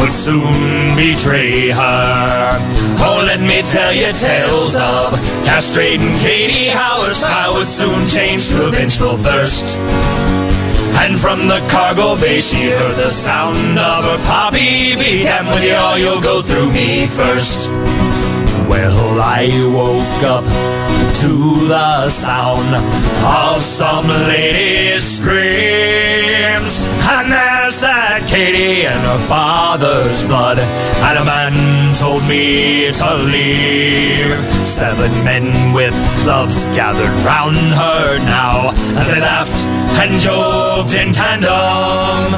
would 0.00 0.10
soon 0.10 0.50
betray 0.98 1.70
her. 1.70 2.58
Oh, 2.98 3.22
let 3.24 3.40
me 3.40 3.62
tell 3.62 3.94
you 3.94 4.10
tales 4.18 4.74
of 4.74 5.14
castrating 5.46 6.10
Katie, 6.18 6.70
how 6.74 7.06
her 7.06 7.14
smile 7.14 7.54
would 7.54 7.68
soon 7.68 8.04
change 8.04 8.48
to 8.48 8.66
a 8.66 8.70
vengeful 8.72 9.16
thirst. 9.16 9.78
And 11.06 11.16
from 11.16 11.46
the 11.46 11.64
cargo 11.70 12.20
bay 12.20 12.40
she 12.40 12.70
heard 12.70 12.96
the 12.96 13.08
sound 13.08 13.78
of 13.78 14.04
her 14.10 14.18
poppy. 14.26 14.96
Be 14.98 15.22
damned 15.22 15.46
with 15.46 15.62
you 15.62 15.74
all, 15.74 15.96
you'll 15.96 16.20
go 16.20 16.42
through 16.42 16.72
me 16.72 17.06
first. 17.06 17.68
Well, 18.68 19.20
I 19.22 19.46
woke 19.72 20.22
up 20.26 20.77
to 21.20 21.66
the 21.66 22.08
sound 22.08 22.74
of 22.76 23.60
some 23.60 24.06
lady's 24.06 25.02
screams. 25.02 26.78
And 27.10 27.26
there's 27.26 27.80
that 27.80 28.22
Katie 28.30 28.86
and 28.86 28.94
her 28.94 29.18
father's 29.26 30.22
blood. 30.24 30.58
And 30.58 31.18
a 31.18 31.24
man 31.24 31.77
told 31.94 32.22
me 32.28 32.90
to 32.92 33.14
leave. 33.30 34.34
Seven 34.46 35.12
men 35.24 35.72
with 35.72 35.94
clubs 36.22 36.66
gathered 36.76 37.12
round 37.24 37.56
her 37.56 38.18
now 38.26 38.70
as 38.98 39.10
they 39.10 39.20
laughed 39.20 39.58
and 40.02 40.18
joked 40.20 40.94
in 40.94 41.12
tandem. 41.12 42.34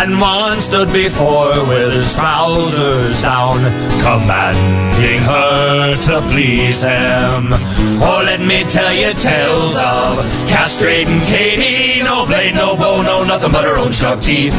And 0.00 0.20
one 0.20 0.60
stood 0.60 0.92
before 0.92 1.52
with 1.68 1.92
his 1.92 2.14
trousers 2.14 3.22
down, 3.22 3.58
commanding 4.00 5.20
her 5.28 5.94
to 5.94 6.20
please 6.32 6.82
him. 6.82 7.52
Oh, 8.00 8.22
let 8.24 8.40
me 8.40 8.64
tell 8.64 8.94
you 8.94 9.12
tales 9.12 9.76
of 9.76 10.24
castrating 10.48 11.20
Katie. 11.26 12.02
No 12.02 12.24
blade, 12.24 12.54
no 12.54 12.76
bow, 12.76 13.02
no 13.02 13.24
nothing 13.24 13.52
but 13.52 13.64
her 13.64 13.78
own 13.78 13.92
sharp 13.92 14.20
teeth. 14.20 14.54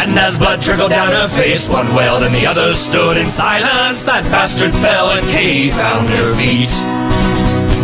And 0.00 0.16
as 0.18 0.38
blood 0.38 0.62
trickled 0.62 0.90
down 0.90 1.12
her 1.12 1.28
face, 1.28 1.68
one 1.68 1.92
wailed 1.94 2.22
and 2.22 2.34
the 2.34 2.46
other 2.46 2.74
stood 2.74 3.16
in 3.16 3.26
silence. 3.26 4.04
That 4.04 4.22
bastard 4.30 4.72
fell 4.74 5.10
and 5.10 5.26
Katie 5.28 5.70
found 5.70 6.08
her 6.08 6.34
feet. 6.38 6.70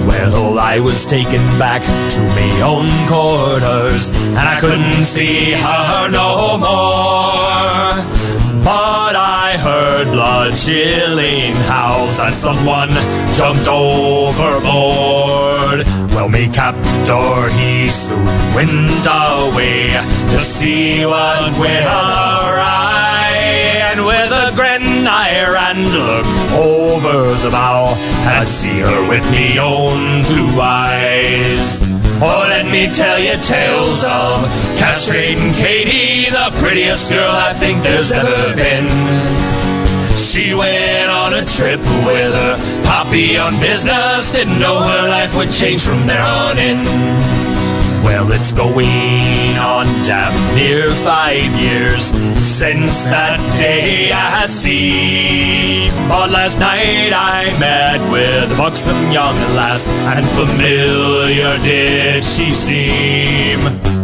Well, 0.07 0.59
I 0.59 0.79
was 0.79 1.07
taken 1.07 1.43
back 1.59 1.83
to 1.83 2.21
me 2.37 2.62
own 2.62 2.89
quarters, 3.09 4.12
and 4.31 4.39
I 4.39 4.61
couldn't 4.61 5.05
see 5.05 5.53
her 5.53 6.11
no 6.11 6.59
more. 6.59 8.14
But 8.65 9.15
I 9.15 9.59
heard 9.61 10.07
blood 10.11 10.55
chilling 10.55 11.55
howls, 11.69 12.19
and 12.19 12.33
someone 12.33 12.89
jumped 13.37 13.69
overboard. 13.69 15.05
Well, 16.15 16.31
me 16.31 16.49
captor, 16.49 17.51
he 17.59 17.89
soon 17.91 18.25
went 18.57 19.05
away 19.05 19.93
to 20.33 20.41
see 20.41 21.05
what 21.05 21.53
with 21.61 21.85
her 21.85 22.57
eye, 22.59 23.93
and 23.93 24.07
with 24.07 24.33
a 24.33 24.51
grin 24.57 25.07
I 25.07 25.45
ran 25.53 25.85
look 25.93 26.27
over 26.57 27.35
the 27.45 27.51
bow 27.51 27.95
and 28.25 28.49
see 28.49 28.81
her 28.81 29.09
with 29.11 29.31
me 29.31 29.59
own 29.59 30.25
two 30.25 30.59
eyes. 30.59 32.03
Oh, 32.27 32.47
let 32.49 32.64
me 32.64 32.89
tell 32.89 33.18
you 33.18 33.37
tales 33.43 34.03
of 34.03 34.49
castrating 34.81 35.53
Katie, 35.61 36.31
the 36.31 36.49
prettiest 36.57 37.11
girl 37.11 37.29
I 37.29 37.53
think 37.53 37.83
there's 37.83 38.12
ever 38.12 38.57
been. 38.57 38.89
She 40.16 40.55
went 40.55 41.11
on 41.11 41.35
a 41.35 41.45
trip 41.45 41.81
with 42.09 42.33
her 42.33 42.57
poppy 42.85 43.37
on 43.37 43.61
business, 43.61 44.33
didn't 44.33 44.59
know 44.59 44.81
her 44.81 45.09
life 45.09 45.37
would 45.37 45.51
change 45.51 45.85
from 45.85 46.07
there 46.07 46.25
on 46.25 46.59
in. 46.59 47.34
Well, 48.05 48.30
it's 48.32 48.52
going 48.52 49.57
on 49.57 49.86
damn 50.05 50.55
near 50.55 50.90
five 50.90 51.50
years 51.59 52.05
since 52.44 53.05
that 53.05 53.40
day 53.59 54.12
I 54.12 54.46
see. 54.46 55.88
But 56.09 56.30
last 56.30 56.61
night 56.61 57.12
I 57.12 57.48
met 57.59 57.98
with 58.12 58.52
a 58.52 58.57
buxom 58.57 59.11
young 59.11 59.34
lass, 59.57 59.88
and 60.14 60.24
familiar 60.36 61.57
did 61.64 62.24
she 62.24 62.52
seem. 62.52 63.59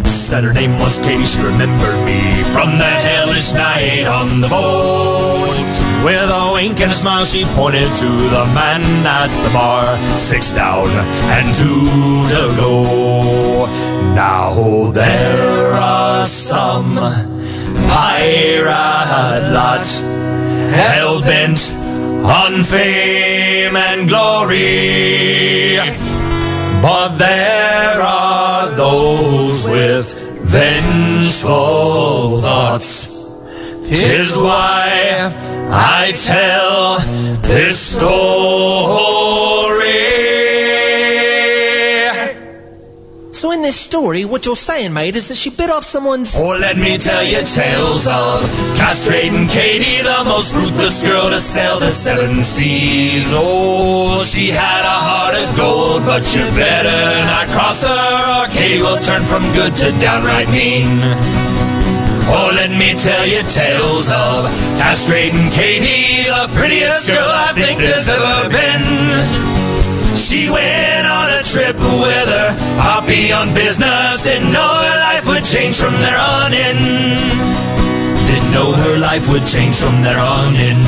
Said 0.04 0.44
her 0.44 0.54
name 0.54 0.72
was 0.78 0.98
Katie, 0.98 1.26
she 1.26 1.38
remembered 1.42 2.00
me 2.06 2.42
from 2.52 2.78
that 2.78 3.00
hellish 3.04 3.52
night 3.52 4.06
on 4.08 4.40
the 4.40 4.48
boat. 4.48 5.79
With 6.04 6.30
a 6.30 6.50
wink 6.54 6.80
and 6.80 6.90
a 6.90 6.94
smile, 6.94 7.26
she 7.26 7.44
pointed 7.44 7.88
to 7.96 8.06
the 8.06 8.44
man 8.54 8.80
at 9.04 9.28
the 9.44 9.50
bar. 9.52 9.84
Six 10.16 10.52
down 10.54 10.88
and 11.36 11.54
two 11.54 12.24
to 12.32 12.56
go. 12.56 13.66
Now 14.14 14.90
there 14.92 15.72
are 15.74 16.24
some 16.24 16.96
pirate 17.88 19.52
lot 19.52 19.86
hell 20.72 21.20
bent 21.20 21.70
on 22.24 22.62
fame 22.62 23.76
and 23.76 24.08
glory. 24.08 25.76
But 26.80 27.18
there 27.18 28.00
are 28.00 28.70
those 28.70 29.68
with 29.68 30.14
vengeful 30.44 32.40
thoughts. 32.40 33.19
Tis 33.90 34.36
why 34.36 35.32
I 35.72 36.12
tell 36.14 36.98
this 37.42 37.76
story. 37.76 38.20
So 43.32 43.50
in 43.50 43.62
this 43.62 43.74
story, 43.74 44.24
what 44.24 44.46
you're 44.46 44.54
saying, 44.54 44.92
mate, 44.92 45.16
is 45.16 45.26
that 45.26 45.34
she 45.34 45.50
bit 45.50 45.70
off 45.70 45.82
someone's... 45.82 46.36
Oh, 46.36 46.56
let 46.60 46.76
me 46.76 46.98
tell 46.98 47.24
you 47.24 47.42
tales 47.42 48.06
of 48.06 48.46
castrating 48.78 49.50
Katie, 49.50 50.02
the 50.04 50.22
most 50.24 50.54
ruthless 50.54 51.02
girl 51.02 51.28
to 51.28 51.40
sail 51.40 51.80
the 51.80 51.90
seven 51.90 52.44
seas. 52.44 53.32
Oh, 53.34 54.22
she 54.22 54.50
had 54.50 54.84
a 54.84 54.98
heart 55.02 55.34
of 55.34 55.56
gold, 55.56 56.04
but 56.06 56.22
you 56.32 56.42
better 56.54 57.24
not 57.26 57.48
cross 57.48 57.82
her, 57.82 58.44
or 58.44 58.46
Katie 58.54 58.82
will 58.82 58.98
turn 58.98 59.22
from 59.22 59.42
good 59.52 59.74
to 59.74 59.90
downright 59.98 60.48
mean. 60.50 61.49
Oh, 62.32 62.52
let 62.54 62.70
me 62.70 62.94
tell 62.94 63.26
you 63.26 63.42
tales 63.42 64.08
of 64.08 64.46
castrating 64.78 65.50
Katie, 65.50 66.30
the 66.30 66.46
prettiest 66.54 67.08
girl 67.08 67.26
I 67.26 67.52
think 67.54 67.78
there's 67.78 68.08
ever 68.08 68.48
been. 68.48 69.50
She 70.16 70.48
went 70.50 71.06
on 71.06 71.30
a 71.34 71.42
trip 71.42 71.74
with 71.74 72.28
her 72.30 72.54
poppy 72.78 73.32
on 73.32 73.52
business. 73.54 74.22
Didn't 74.22 74.52
know 74.52 74.62
her 74.62 74.98
life 75.10 75.26
would 75.26 75.44
change 75.44 75.76
from 75.76 75.94
there 75.98 76.18
on 76.18 76.52
in. 76.54 76.78
Didn't 78.30 78.52
know 78.52 78.72
her 78.72 78.98
life 78.98 79.26
would 79.28 79.46
change 79.46 79.76
from 79.76 80.02
there 80.02 80.18
on 80.18 80.54
in. 80.54 80.78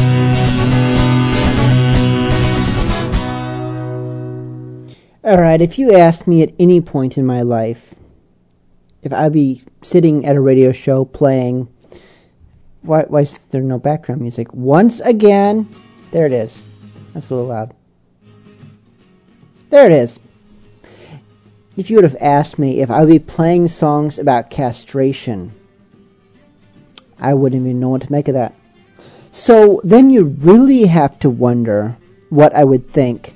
Alright, 5.24 5.61
if 5.61 5.78
you 5.78 5.93
asked 5.95 6.26
me 6.26 6.43
at 6.43 6.53
any 6.59 6.80
point 6.80 7.16
in 7.16 7.24
my 7.26 7.43
life 7.43 7.95
if 9.03 9.12
I'd 9.12 9.32
be 9.32 9.62
sitting 9.83 10.24
at 10.24 10.37
a 10.37 10.41
radio 10.41 10.72
show 10.72 11.05
playing. 11.05 11.68
Why, 12.83 13.03
why 13.03 13.20
is 13.20 13.45
there 13.47 13.62
no 13.62 13.78
background 13.78 14.20
music? 14.20 14.53
Once 14.53 15.01
again, 15.01 15.68
there 16.11 16.26
it 16.26 16.33
is. 16.33 16.62
That's 17.12 17.30
a 17.30 17.35
little 17.35 17.49
loud. 17.49 17.74
There 19.70 19.87
it 19.87 19.93
is. 19.93 20.18
If 21.76 21.89
you 21.89 21.97
would 21.97 22.05
have 22.05 22.16
asked 22.20 22.59
me 22.59 22.80
if 22.80 22.91
I 22.91 23.01
would 23.01 23.09
be 23.09 23.18
playing 23.18 23.68
songs 23.68 24.18
about 24.18 24.51
castration, 24.51 25.53
I 27.18 27.35
wouldn't 27.35 27.62
even 27.62 27.80
know 27.80 27.91
what 27.91 28.03
to 28.03 28.12
make 28.12 28.28
of 28.28 28.35
that. 28.35 28.55
So 29.30 29.80
then 29.83 30.11
you 30.11 30.24
really 30.24 30.87
have 30.87 31.18
to 31.20 31.30
wonder 31.30 31.97
what 32.28 32.55
I 32.55 32.64
would 32.64 32.91
think 32.91 33.35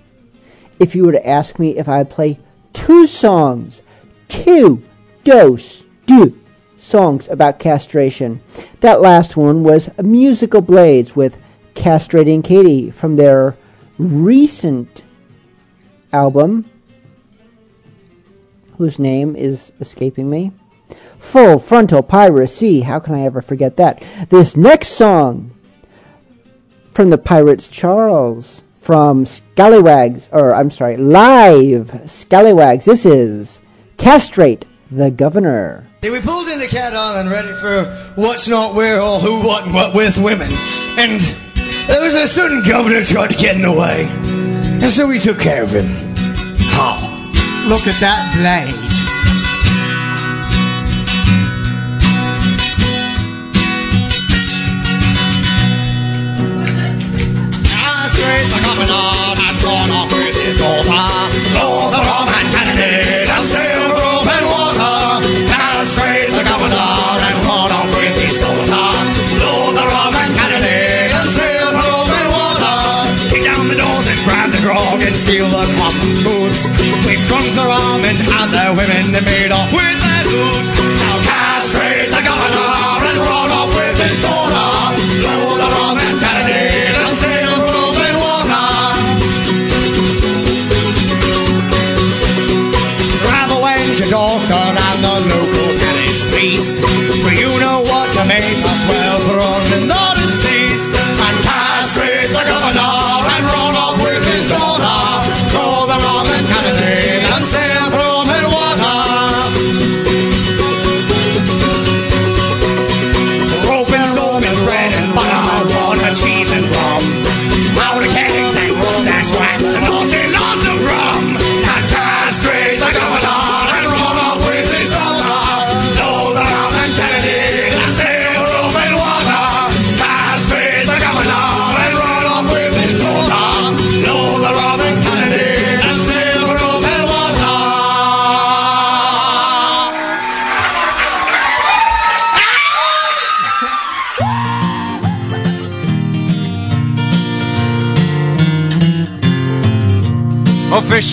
if 0.78 0.94
you 0.94 1.04
were 1.04 1.12
to 1.12 1.26
ask 1.26 1.58
me 1.58 1.78
if 1.78 1.88
I'd 1.88 2.10
play 2.10 2.38
two 2.74 3.06
songs, 3.06 3.80
two 4.28 4.84
dose, 5.24 5.85
do 6.06 6.38
songs 6.78 7.28
about 7.28 7.58
castration. 7.58 8.40
That 8.80 9.00
last 9.00 9.36
one 9.36 9.62
was 9.62 9.90
Musical 10.02 10.60
Blades 10.60 11.16
with 11.16 11.40
Castrating 11.74 12.42
Katie 12.42 12.90
from 12.90 13.16
their 13.16 13.56
recent 13.98 15.02
album, 16.12 16.70
whose 18.78 18.98
name 18.98 19.36
is 19.36 19.72
escaping 19.80 20.30
me. 20.30 20.52
Full 21.18 21.58
Frontal 21.58 22.02
Piracy. 22.02 22.82
How 22.82 23.00
can 23.00 23.14
I 23.14 23.22
ever 23.22 23.42
forget 23.42 23.76
that? 23.76 24.02
This 24.28 24.56
next 24.56 24.88
song 24.88 25.50
from 26.92 27.10
the 27.10 27.18
Pirates 27.18 27.68
Charles 27.68 28.62
from 28.76 29.26
Scallywags, 29.26 30.28
or 30.30 30.54
I'm 30.54 30.70
sorry, 30.70 30.96
live 30.96 32.02
Scallywags. 32.06 32.84
This 32.84 33.04
is 33.04 33.60
Castrate 33.96 34.64
the 34.90 35.10
Governor. 35.10 35.85
Yeah, 36.06 36.12
we 36.12 36.20
pulled 36.20 36.46
into 36.46 36.68
Cat 36.68 36.94
Island 36.94 37.30
ready 37.30 37.52
for 37.54 37.82
what's 38.14 38.46
not 38.46 38.76
where 38.76 39.00
or 39.00 39.18
who, 39.18 39.40
what, 39.44 39.64
and 39.64 39.74
what 39.74 39.92
with 39.92 40.16
women. 40.18 40.48
And 40.96 41.20
there 41.88 42.00
was 42.00 42.14
a 42.14 42.28
certain 42.28 42.62
governor 42.62 43.02
tried 43.02 43.30
to 43.30 43.36
get 43.36 43.56
in 43.56 43.62
the 43.62 43.72
way. 43.72 44.04
And 44.04 44.84
so 44.84 45.08
we 45.08 45.18
took 45.18 45.40
care 45.40 45.64
of 45.64 45.72
him. 45.72 45.86
Oh, 46.78 46.94
look 47.66 47.88
at 47.88 47.98
that 47.98 48.22
blade. 48.38 48.70
I 57.66 58.06
straight 58.14 58.46
the 58.54 58.62
governor 58.62 59.10
and 59.42 59.58
gone 59.60 59.90
off 59.90 60.12
with 60.12 60.38
his 60.38 60.56
daughter. 60.58 61.26
Lord 61.58 61.94
the 61.94 62.45
We 77.56 77.62
drunk 77.62 77.80
the 77.80 77.88
rum 77.88 78.04
and 78.04 78.52
their 78.52 78.72
women 78.76 79.12
they 79.12 79.24
made 79.24 79.50
off 79.50 79.72
with 79.72 79.96
their 80.04 80.24
dudes. 80.28 80.68
Now 81.00 81.16
castrate 81.24 82.10
the 82.12 82.20
governor 82.20 82.68
and 83.00 83.16
run 83.16 83.48
off 83.48 83.72
with 83.72 83.96
his 83.96 84.20
daughter. 84.20 84.68
Lord 85.24 85.56
the 85.56 85.68
rum 85.72 85.96
and 85.96 86.20
candidate 86.20 86.92
and 87.00 87.16
sail 87.16 87.56
rope 87.64 87.96
and 87.96 88.18
water. 88.20 88.68
Grab 93.24 93.48
a 93.48 93.58
wench, 93.64 94.04
a 94.04 94.10
doctor, 94.10 94.52
and 94.52 95.00
the 95.00 95.15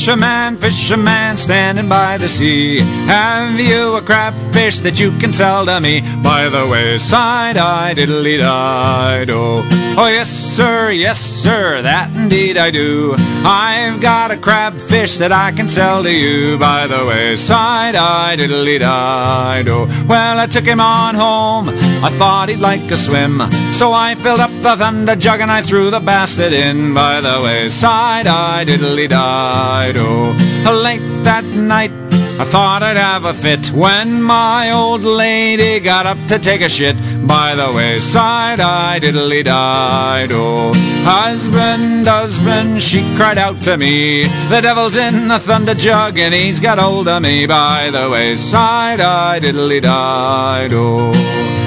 fisherman, 0.04 0.58
fisherman, 0.58 1.38
standing 1.38 1.88
by 1.88 2.18
the 2.18 2.28
sea. 2.28 2.80
Have 3.08 3.58
you 3.58 3.96
a 3.96 4.02
crabfish 4.02 4.80
that 4.80 5.00
you 5.00 5.12
can 5.18 5.32
sell 5.32 5.66
to 5.66 5.80
me? 5.80 6.02
By 6.22 6.50
the 6.50 6.68
wayside, 6.70 7.56
I 7.56 7.94
diddly. 7.94 8.38
Oh, 8.42 9.66
oh, 9.98 10.08
yes, 10.10 10.43
sir, 10.54 10.92
yes, 10.92 11.20
sir, 11.20 11.82
that 11.82 12.16
indeed 12.16 12.58
I 12.58 12.70
do. 12.70 13.16
I've 13.44 14.00
got 14.00 14.30
a 14.30 14.38
crabfish 14.38 15.18
that 15.18 15.32
I 15.32 15.52
can 15.52 15.68
sell 15.68 16.04
to 16.04 16.12
you. 16.12 16.60
By 16.60 16.86
the 16.86 17.04
wayside, 17.08 17.96
I 17.96 18.36
diddly. 18.38 18.80
Oh, 18.84 20.06
well, 20.08 20.40
I 20.40 20.46
took 20.46 20.66
him 20.66 20.80
on 20.80 21.16
home. 21.16 21.70
I 22.04 22.10
thought 22.20 22.50
he'd 22.50 22.60
like 22.60 22.92
a 22.92 22.98
swim. 22.98 23.42
So 23.72 23.94
I 23.94 24.14
filled 24.14 24.42
up 24.42 24.52
the 24.62 24.76
thunder 24.76 25.16
jug 25.16 25.40
and 25.42 25.50
I 25.50 25.64
threw 25.64 25.90
the 25.90 26.00
bastard 26.00 26.54
in. 26.54 26.94
By 26.94 27.20
the 27.22 27.42
wayside, 27.44 28.28
I 28.28 28.64
diddly. 28.64 29.08
Oh, 29.12 30.82
late 30.84 31.02
that 31.24 31.46
night. 31.56 31.92
I 32.40 32.46
thought 32.46 32.82
I'd 32.82 32.98
have 32.98 33.26
a 33.26 33.34
fit 33.34 33.72
when 33.72 34.22
my 34.22 34.72
old 34.72 35.02
lady 35.02 35.80
got 35.80 36.06
up 36.06 36.18
to 36.30 36.40
take 36.40 36.62
a 36.62 36.70
shit 36.70 36.96
by 37.28 37.56
the 37.56 37.72
wayside. 37.76 38.60
I 38.60 39.00
diddly 39.00 39.44
died. 39.44 40.30
Oh, 40.32 40.72
husband, 41.04 42.08
husband, 42.08 42.82
she 42.82 43.00
cried 43.16 43.38
out 43.38 43.58
to 43.62 43.78
me. 43.78 44.24
The 44.50 44.62
devil's 44.62 44.96
in 44.96 45.28
the 45.28 45.40
thunder 45.40 45.74
jug 45.74 46.18
and 46.18 46.34
he's 46.34 46.60
got 46.60 46.80
hold 46.80 47.08
of 47.08 47.22
me 47.22 47.46
by 47.46 47.90
the 47.92 48.10
wayside. 48.10 49.00
I 49.00 49.40
diddly 49.40 49.82
died. 49.82 50.72
Oh. 50.74 51.63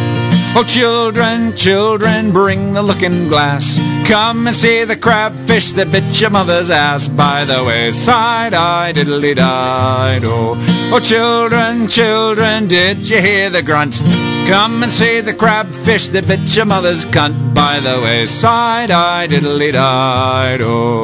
Oh, 0.59 0.65
children, 0.65 1.55
children, 1.55 2.33
bring 2.33 2.73
the 2.73 2.83
looking 2.83 3.29
glass. 3.29 3.79
Come 4.09 4.47
and 4.47 4.57
see 4.57 4.85
the 4.85 4.97
crabfish 4.97 5.73
that 5.73 5.93
bit 5.93 6.19
your 6.19 6.31
mother's 6.31 6.71
ass 6.71 7.09
by 7.09 7.45
the 7.45 7.63
wayside. 7.63 8.55
I 8.55 8.91
diddly 8.95 9.37
died. 9.37 10.23
Oh, 10.25 10.55
oh, 10.95 10.99
children, 10.99 11.89
children, 11.89 12.69
did 12.69 13.07
you 13.07 13.21
hear 13.21 13.51
the 13.51 13.63
grunt? 13.63 14.01
Come 14.49 14.83
and 14.83 14.91
see 14.91 15.21
the 15.21 15.35
crabfish 15.35 16.09
that 16.09 16.27
bit 16.27 16.41
your 16.57 16.65
mother's 16.65 17.05
cunt 17.05 17.55
by 17.55 17.79
the 17.81 18.01
wayside. 18.03 18.91
I 18.91 19.27
diddly 19.27 19.73
died. 19.73 20.61
Oh. 20.63 21.03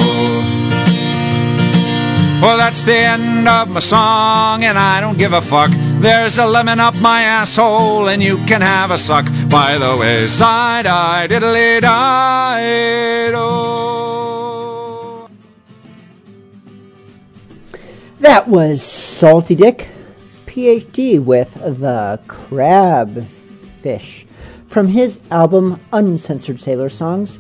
Well, 2.41 2.57
that's 2.57 2.85
the 2.85 2.97
end 2.97 3.47
of 3.47 3.69
my 3.69 3.81
song, 3.81 4.65
and 4.65 4.79
I 4.79 5.03
don't 5.03 5.19
give 5.19 5.35
a 5.35 5.43
fuck. 5.43 5.71
There's 6.03 6.37
a 6.37 6.47
lemon 6.47 6.81
up 6.81 7.01
my 7.01 7.23
asshole, 7.23 8.09
and 8.09 8.21
you 8.21 8.37
can 8.39 8.61
have 8.61 8.91
a 8.91 8.99
suck. 8.99 9.25
By 9.49 9.79
the 9.79 9.97
wayside, 10.01 10.85
I 10.85 11.29
diddly 11.29 11.81
died. 11.81 13.33
Oh. 13.37 15.31
That 18.19 18.49
was 18.49 18.83
Salty 18.83 19.55
Dick, 19.55 19.87
PhD 20.47 21.25
with 21.25 21.55
The 21.55 22.19
Crab 22.27 23.23
Fish 23.23 24.27
from 24.67 24.89
his 24.89 25.21
album 25.31 25.79
Uncensored 25.93 26.61
Sailor 26.61 26.89
Songs. 26.89 27.39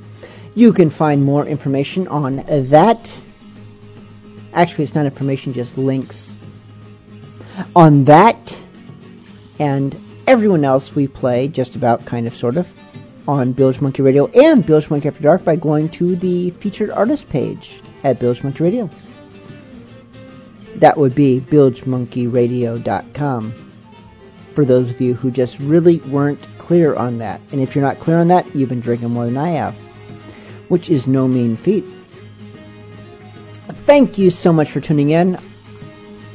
You 0.54 0.72
can 0.72 0.88
find 0.88 1.24
more 1.24 1.44
information 1.44 2.06
on 2.06 2.36
that. 2.46 3.20
Actually, 4.54 4.84
it's 4.84 4.94
not 4.94 5.04
information, 5.04 5.52
just 5.52 5.76
links. 5.76 6.36
On 7.74 8.04
that 8.04 8.60
and 9.58 9.98
everyone 10.26 10.64
else 10.64 10.94
we 10.94 11.06
play, 11.06 11.48
just 11.48 11.76
about, 11.76 12.06
kind 12.06 12.26
of, 12.26 12.34
sort 12.34 12.56
of, 12.56 12.74
on 13.28 13.54
Bilgemunky 13.54 14.04
Radio 14.04 14.26
and 14.28 14.64
Bilgemunky 14.64 15.06
After 15.06 15.22
Dark 15.22 15.44
by 15.44 15.56
going 15.56 15.88
to 15.90 16.16
the 16.16 16.50
featured 16.50 16.90
artist 16.90 17.28
page 17.28 17.80
at 18.04 18.18
Bilgemunky 18.18 18.60
Radio. 18.60 18.90
That 20.76 20.96
would 20.96 21.14
be 21.14 21.40
bilgemunkyradio.com. 21.40 23.52
For 24.54 24.64
those 24.64 24.90
of 24.90 25.00
you 25.00 25.14
who 25.14 25.30
just 25.30 25.58
really 25.60 25.98
weren't 26.00 26.46
clear 26.58 26.94
on 26.94 27.18
that. 27.18 27.40
And 27.52 27.60
if 27.60 27.74
you're 27.74 27.84
not 27.84 28.00
clear 28.00 28.18
on 28.18 28.28
that, 28.28 28.54
you've 28.54 28.68
been 28.68 28.80
drinking 28.80 29.10
more 29.10 29.24
than 29.24 29.36
I 29.36 29.50
have, 29.50 29.74
which 30.68 30.90
is 30.90 31.06
no 31.06 31.28
mean 31.28 31.56
feat. 31.56 31.86
Thank 33.84 34.18
you 34.18 34.30
so 34.30 34.52
much 34.52 34.70
for 34.70 34.80
tuning 34.80 35.10
in. 35.10 35.38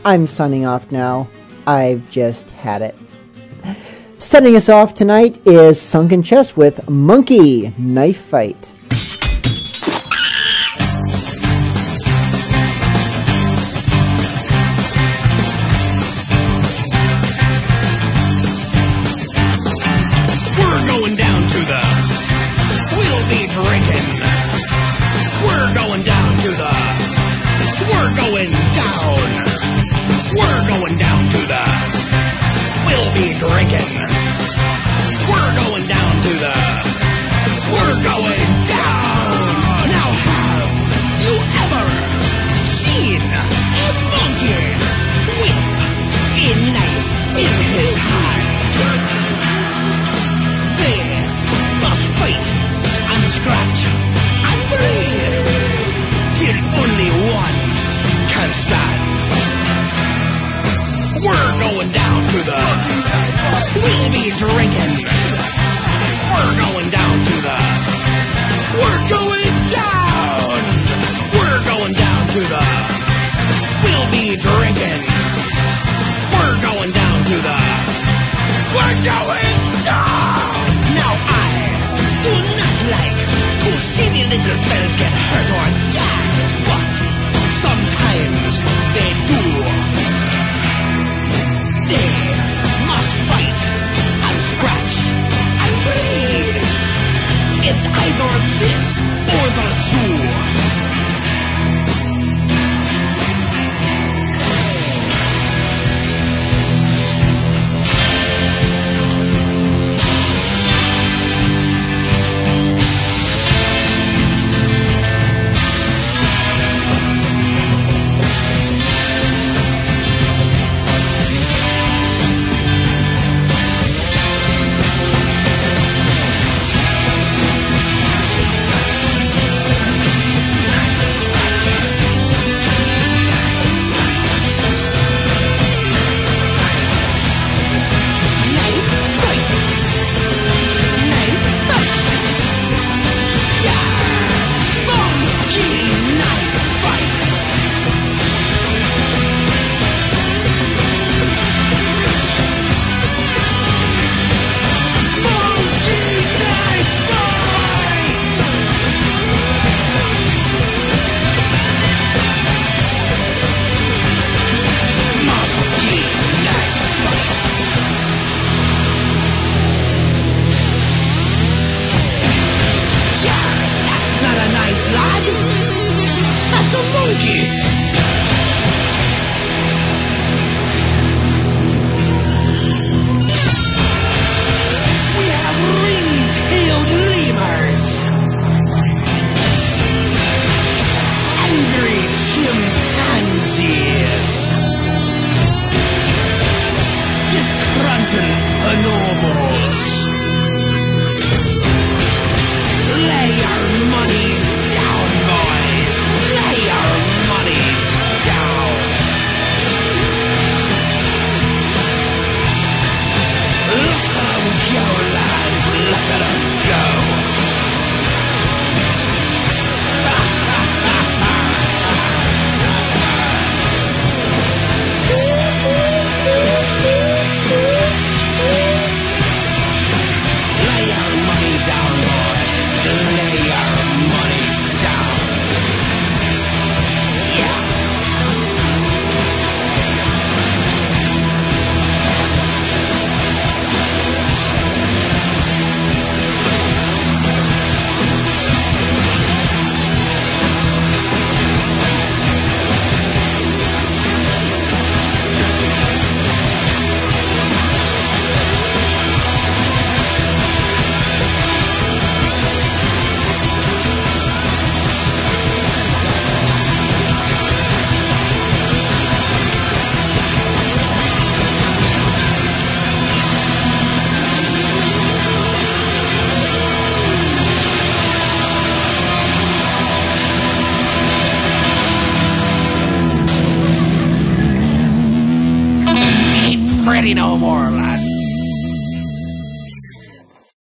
I'm 0.07 0.25
signing 0.25 0.65
off 0.65 0.89
now. 0.89 1.27
I've 1.67 2.09
just 2.09 2.49
had 2.51 2.81
it. 2.81 2.95
Setting 4.19 4.55
us 4.55 4.69
off 4.69 4.93
tonight 4.93 5.45
is 5.45 5.81
Sunken 5.81 6.23
Chest 6.23 6.55
with 6.55 6.89
Monkey 6.89 7.73
Knife 7.77 8.21
Fight. 8.21 8.71